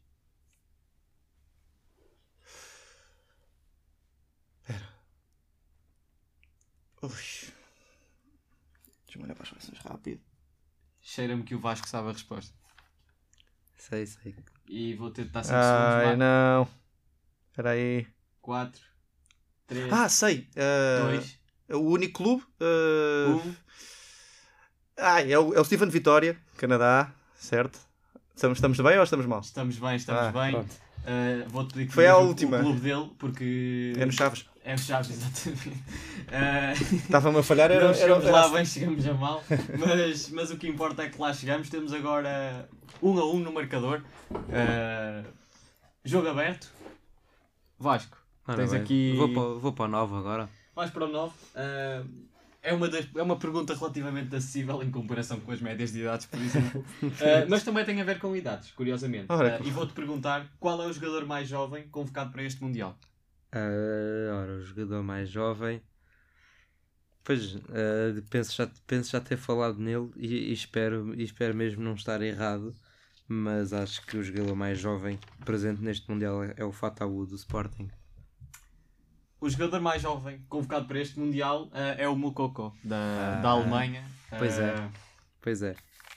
[7.02, 7.10] Ui.
[9.04, 10.20] Deixa-me olhar para as coisas rápido.
[11.00, 12.54] Cheira-me que o Vasco sabe a resposta.
[13.76, 14.34] sei, sei.
[14.68, 16.18] E vou tentar 5 Ai, segundos.
[16.18, 16.68] não.
[17.50, 18.06] Espera aí.
[18.40, 18.80] 4,
[19.66, 20.48] 3, Ah, sei.
[20.56, 21.38] Ah, 2,
[21.70, 22.42] o único clube.
[22.60, 23.54] ah, 1.
[24.98, 27.78] Ah, é o, é o Stephen Vitória, Canadá, certo?
[28.34, 29.40] Estamos, estamos bem ou estamos mal?
[29.40, 30.56] Estamos bem, estamos Ah, bem.
[30.56, 32.58] Uh, Vou-te pedir que Foi a última.
[32.58, 33.92] O clube dele, porque.
[33.96, 34.44] É no Chaves.
[34.64, 35.72] É o Chaves, exatamente.
[36.26, 39.44] Uh, Estava-me a falhar, era, não era, chegamos era lá bem, chegamos a mal.
[39.78, 41.70] Mas, mas o que importa é que lá chegamos.
[41.70, 42.68] Temos agora
[43.00, 44.02] um a um no marcador.
[44.32, 45.24] Uh,
[46.04, 46.68] jogo aberto.
[47.78, 48.18] Vasco,
[48.48, 50.48] Ora Tens bem, aqui- Vou para, vou para o 9 agora.
[50.74, 51.34] vais para o 9.
[51.54, 52.26] Uh,
[52.62, 56.26] é, uma das- é uma pergunta relativamente acessível em comparação com as médias de idades,
[56.26, 56.80] por exemplo.
[57.02, 57.10] Uh,
[57.48, 59.26] mas também tem a ver com idades, curiosamente.
[59.28, 62.96] Ora, Uh, e vou-te perguntar qual é o jogador mais jovem convocado para este Mundial?
[63.52, 63.58] Ah,
[64.42, 65.80] ora, o jogador mais jovem.
[67.24, 71.82] Pois, ah, penso, já, penso já ter falado nele e, e espero, e espero mesmo
[71.82, 72.74] não estar errado.
[73.28, 77.34] Mas acho que o jogador mais jovem presente neste Mundial é, é o Fataú do
[77.34, 77.88] Sporting.
[79.40, 83.48] O jogador mais jovem convocado para este Mundial eh, é o Mukoko, da, Ah, da
[83.50, 84.04] Alemanha.
[84.38, 84.70] pois é.
[84.74, 84.88] Eh,
[85.42, 85.76] Pois é.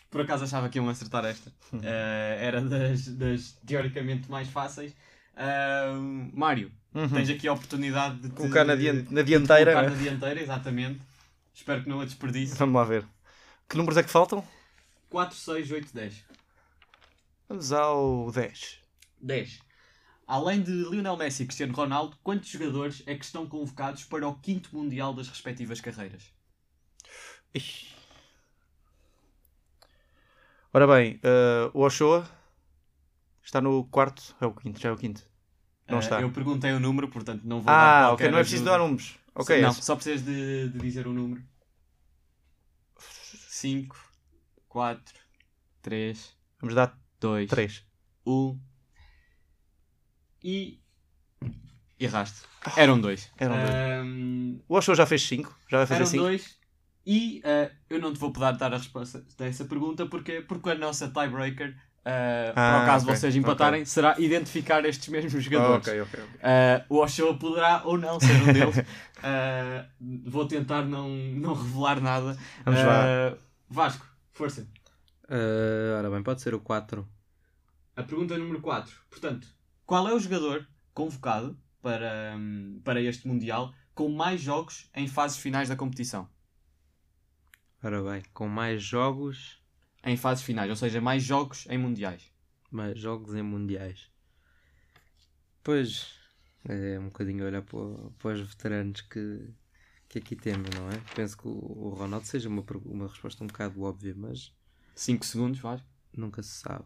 [0.09, 1.51] por acaso achava que iam acertar esta.
[1.83, 4.95] Eh, era das, das teoricamente mais fáceis.
[5.35, 5.93] Ah,
[6.33, 7.07] Mário, Uhum.
[7.09, 9.73] tens aqui a oportunidade de te- Colocar na, dian- na de te dianteira.
[9.73, 9.95] colocar né?
[9.95, 11.01] na dianteira, exatamente.
[11.53, 12.55] Espero que não a desperdice.
[12.55, 13.05] Vamos lá ver.
[13.67, 14.43] Que números é que faltam?
[15.09, 16.23] 4, 6, 8, 10.
[17.47, 18.79] Vamos ao 10.
[19.21, 19.59] 10.
[20.29, 24.35] Além de Lionel Messi e Cristiano Ronaldo, quantos jogadores é que estão convocados para o
[24.35, 26.31] quinto Mundial das respectivas carreiras?
[27.51, 27.87] Ixi.
[30.71, 32.29] Ora bem, eh, o Ochoa
[33.43, 34.35] está no quarto.
[34.39, 35.27] É o quinto, já é o quinto.
[35.87, 36.21] Não Ah, está.
[36.21, 38.77] Eu perguntei o número, portanto não vou dar Ah, ok, não é preciso ajuda.
[38.77, 39.17] dar números.
[39.33, 39.81] Ok, não, esse.
[39.81, 41.43] só precisas de, de dizer o número.
[42.99, 43.97] 5,
[44.67, 45.15] 4,
[45.81, 47.83] 3, vamos dar 2, 3.
[48.27, 48.59] 1
[50.43, 50.79] e.
[51.99, 52.41] Erraste.
[52.77, 53.29] Eram dois.
[53.37, 53.69] Eram dois.
[53.69, 56.23] Ahm, O Ochoa já fez 5, já vai fazer eram 5.
[56.23, 56.57] dois.
[57.05, 60.75] E ah, eu não te vou poder dar a resposta dessa pergunta porque, porque a
[60.75, 61.75] nossa tiebreaker,
[62.05, 65.87] ah, para o caso ok, vocês empatarem, será identificar estes mesmos jogadores.
[65.87, 66.19] ok, ok.
[66.23, 66.35] ok.
[66.39, 68.77] Uh, o Ochoa poderá ou não ser um deles.
[68.77, 69.85] Uh,
[70.29, 72.37] vou tentar não, não revelar nada.
[72.63, 73.37] Vamos Uh, lá.
[73.69, 74.67] Vasco, força.
[75.27, 77.07] Ah, ora bem, pode ser o 4.
[77.95, 78.93] A pergunta número 4.
[79.09, 79.47] Portanto,
[79.89, 85.39] qual é o jogador convocado para, hum, para este Mundial com mais jogos em fases
[85.39, 86.29] finais da competição?
[87.81, 89.59] Ora bem, com mais jogos,
[90.05, 92.31] Em fases finais, ou seja, mais jogos em Mundiais.
[92.69, 94.11] mais jogos em mundiais.
[95.63, 96.13] Pois,
[96.65, 99.49] é um bocadinho olhar para, para os veteranos que,
[100.07, 101.01] que aqui temos, não é?
[101.15, 104.53] Penso que o, Ronaldo seja uma, uma resposta um bocado óbvia, mas
[104.93, 105.87] 5 segundos, Vasco.
[106.15, 106.85] nunca se sabe.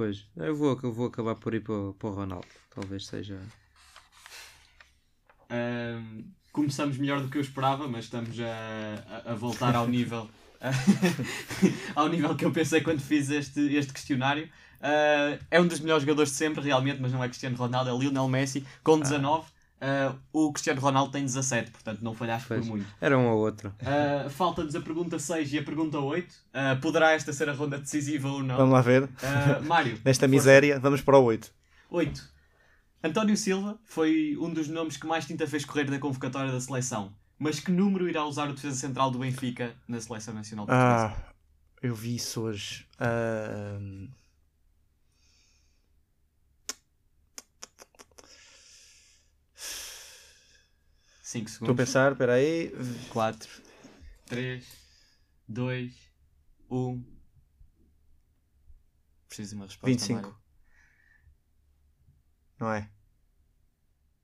[0.00, 2.46] Pois, eu vou, eu vou acabar por ir para, para o Ronaldo.
[2.74, 3.38] Talvez seja.
[5.50, 10.26] Hum, começamos melhor do que eu esperava, mas estamos a, a- voltar ao nível
[11.94, 14.46] ao nível que eu pensei quando fiz este, este questionário.
[14.80, 17.98] Uh, é um dos melhores jogadores de sempre, realmente, mas não é Cristiano Ronaldo, é
[17.98, 19.44] Lionel Messi, com 19.
[19.80, 22.60] Uh, o Cristiano Ronaldo tem 17, portanto não falhaste Pois.
[22.60, 22.86] por muito.
[23.00, 23.74] Era um ou outro.
[23.80, 26.30] Uh, Falta-nos a pergunta 6 e a pergunta 8.
[26.30, 28.58] Uh, poderá esta ser a ronda decisiva ou não?
[28.58, 29.04] Vamos lá ver.
[29.04, 30.28] Uh, Mário, Nesta força.
[30.28, 31.50] miséria, vamos para o 8.
[31.90, 32.30] 8.
[33.02, 37.14] António Silva foi um dos nomes que mais tinta fez correr da convocatória da seleção.
[37.38, 41.06] Mas que número irá usar o defesa central do Benfica na seleção nacional portuguesa?
[41.16, 41.32] Ah,
[41.82, 42.86] eu vi isso hoje.
[42.98, 43.78] Ah,
[51.30, 51.86] 5 Estou a segundos.
[51.86, 52.72] pensar, espera aí.
[53.10, 53.62] 4,
[54.26, 54.66] 3,
[55.46, 55.94] 2,
[56.68, 57.04] 1.
[59.28, 59.86] Preciso de uma resposta.
[59.86, 60.22] 25.
[60.22, 60.36] Mário.
[62.58, 62.90] Não é?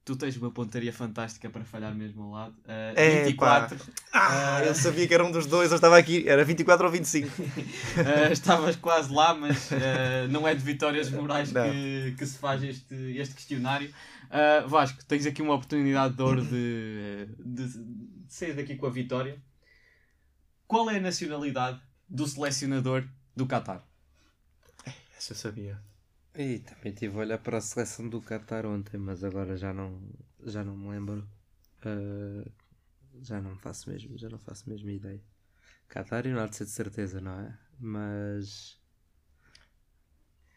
[0.07, 2.55] Tu tens uma pontaria fantástica para falhar mesmo ao lado.
[2.61, 3.77] Uh, É, 24.
[4.13, 7.43] Ah, eu sabia que era um dos dois, eu estava aqui, era 24 ou 25.
[7.43, 12.63] Uh, estavas quase lá, mas uh, não é de vitórias morais que, que se faz
[12.63, 13.93] este, este questionário.
[14.27, 18.91] Uh, Vasco, tens aqui uma oportunidade de ouro de, de, de sair daqui com a
[18.91, 19.43] vitória.
[20.69, 23.05] Qual é a nacionalidade do selecionador
[23.35, 23.83] do Qatar?
[25.19, 25.81] Essa eu sabia.
[26.39, 30.01] E também estive a olhar para a seleção do Qatar ontem, mas agora já não,
[30.45, 31.27] já não me lembro.
[31.83, 32.47] Ah,
[33.23, 35.23] já não faço mesmo, já não faço mesmo ideia.
[35.89, 37.59] Qatar e não há de ser de certeza, não é?
[37.79, 38.79] Mas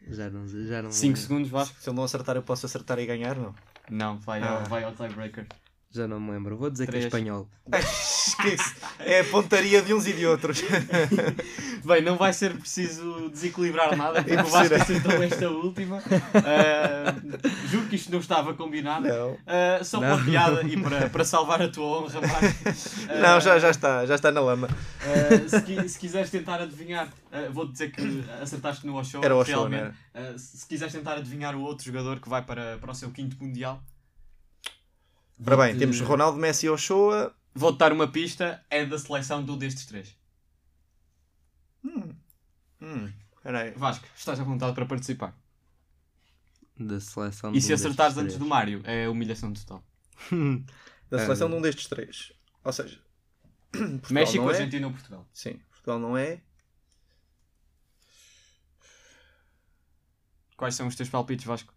[0.08, 1.20] já não, já não me 5 lembro.
[1.20, 1.80] segundos, Vasco?
[1.80, 3.54] Se ele não acertar, eu posso acertar e ganhar, não?
[3.90, 4.60] Não, vai, Ah.
[4.60, 5.46] ao, vai ao tiebreaker.
[5.92, 6.56] Já não me lembro.
[6.56, 7.48] Vou dizer que é espanhol.
[7.74, 8.74] Esquece.
[9.00, 10.62] É a pontaria de uns e de outros.
[11.84, 14.78] Bem, não vai ser preciso desequilibrar nada, porque o Impossível.
[14.78, 15.96] Vasco acertou esta última.
[15.96, 19.08] Uh, juro que isto não estava combinado.
[19.08, 19.32] Não.
[19.32, 20.14] Uh, só Não.
[20.14, 22.70] uma piada e para, para salvar a tua honra, Vasco.
[23.10, 24.68] Uh, Não, já, já está, já está na lama.
[24.68, 29.24] uh, se, se quiseres tentar adivinhar, uh, vou-te dizer que acertaste no Ochoa.
[29.24, 29.96] Era o Ochoa, realmente.
[30.14, 33.10] Uh, se se quiseres tentar adivinhar o outro jogador que vai para, para o seu
[33.10, 33.82] quinto Mundial,
[35.46, 37.34] Ora bem, temos Ronaldo, Messi e Ochoa.
[37.54, 40.16] Vou-te dar uma pista, é da seleção de um destes três.
[42.80, 43.12] Hum,
[43.42, 43.72] peraí.
[43.72, 45.34] Vasco, estás à vontade para participar.
[46.78, 48.48] Da seleção E se um acertares destes antes do três.
[48.48, 49.84] Mário, é humilhação total.
[51.10, 52.32] Da seleção de um destes três.
[52.64, 53.00] Ou seja,
[53.72, 54.54] Portugal México, não é?
[54.54, 55.28] Argentina ou Portugal?
[55.32, 56.42] Sim, Portugal não é.
[60.56, 61.72] Quais são os teus palpites, Vasco?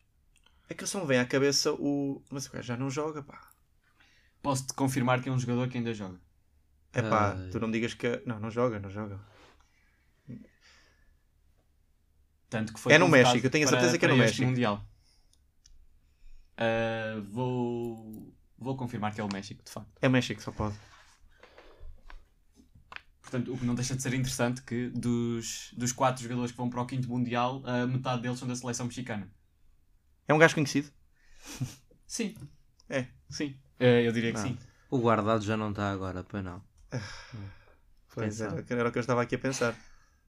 [0.70, 2.22] É que só me vem à cabeça o.
[2.30, 3.53] Mas o gajo já não joga, pá.
[4.44, 6.20] Posso-te confirmar que é um jogador que ainda joga.
[6.92, 7.50] É pá, Ai.
[7.50, 8.22] tu não me digas que.
[8.26, 9.20] Não, não joga, não joga.
[12.50, 14.46] Tanto que foi É no México, eu tenho a para- certeza que é no México.
[14.48, 14.86] Mundial.
[16.58, 19.90] Ah, vou, vou confirmar que é o México, de facto.
[20.02, 20.76] É México, só pode.
[23.22, 26.70] Portanto, o que não deixa de ser interessante que dos, dos quatro jogadores que vão
[26.70, 29.28] para o quinto Mundial, a metade deles são da seleção mexicana.
[30.28, 30.92] É um gajo conhecido?
[32.06, 32.36] Sim.
[32.88, 33.08] É.
[33.32, 33.58] Sim.
[33.84, 34.46] Eh, eu diria que Não.
[34.48, 34.58] sim.
[34.90, 36.62] O guardado já não está agora, pois não.
[38.14, 39.76] Pois era, era o que eu estava aqui a pensar.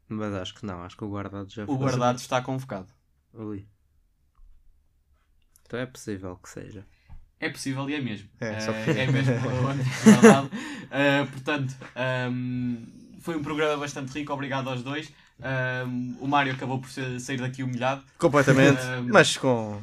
[0.09, 2.87] Mas acho que não, acho que o guardado já O guardado está convocado.
[3.33, 3.65] Ui.
[5.65, 6.85] Então é possível que seja.
[7.39, 8.27] É possível e é mesmo.
[8.41, 9.33] É, Eh, só que- é mesmo.
[10.91, 12.85] Eh, portanto, ahm,
[13.21, 14.31] foi um programa bastante rico.
[14.33, 15.11] Obrigado aos dois.
[15.41, 18.03] Ahm, o Mário acabou por sair daqui humilhado.
[18.17, 18.81] Completamente.
[18.81, 19.81] Um, Mas com.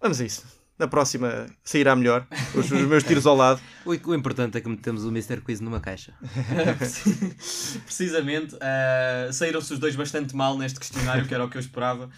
[0.00, 0.57] Vamos a isso.
[0.78, 2.26] Na próxima sairá melhor.
[2.54, 3.60] Os, os meus tiros ao lado.
[3.84, 5.40] O, o importante é que metemos o Mr.
[5.40, 6.12] Quiz numa caixa.
[7.84, 12.10] Precisamente, uh, saíram-se os dois bastante mal neste questionário, que era o que eu esperava.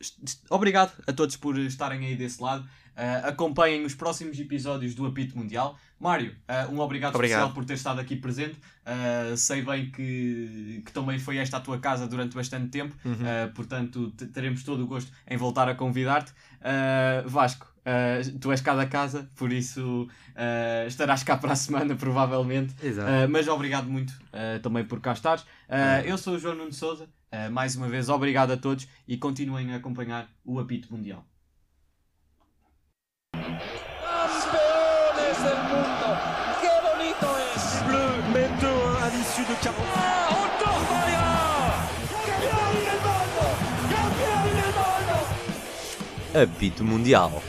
[0.00, 2.64] Est- obrigado a todos por estarem aí desse lado.
[2.98, 5.78] Uh, acompanhem os próximos episódios do Apito Mundial.
[6.00, 7.38] Mário, uh, um obrigado, Obrigado.
[7.38, 8.58] especial por ter estado aqui presente.
[8.84, 13.52] Uh, sei bem que, que também foi esta a tua casa durante bastante tempo, uh,
[13.54, 16.32] portanto te- teremos todo o gosto em voltar a convidar-te.
[17.24, 17.72] Vasco,
[18.40, 20.08] tu és cá da casa, por isso
[20.88, 22.74] estarás cá para a semana, provavelmente.
[23.30, 24.12] Mas obrigado muito
[24.62, 25.44] também por cá estares.
[26.04, 27.08] Eu sou o João Nuno Souza.
[27.52, 31.24] Mais uma vez, obrigado a todos e continuem a acompanhar o Apito Mundial.
[39.66, 39.98] Mundo!
[46.34, 47.42] Apito Mundial.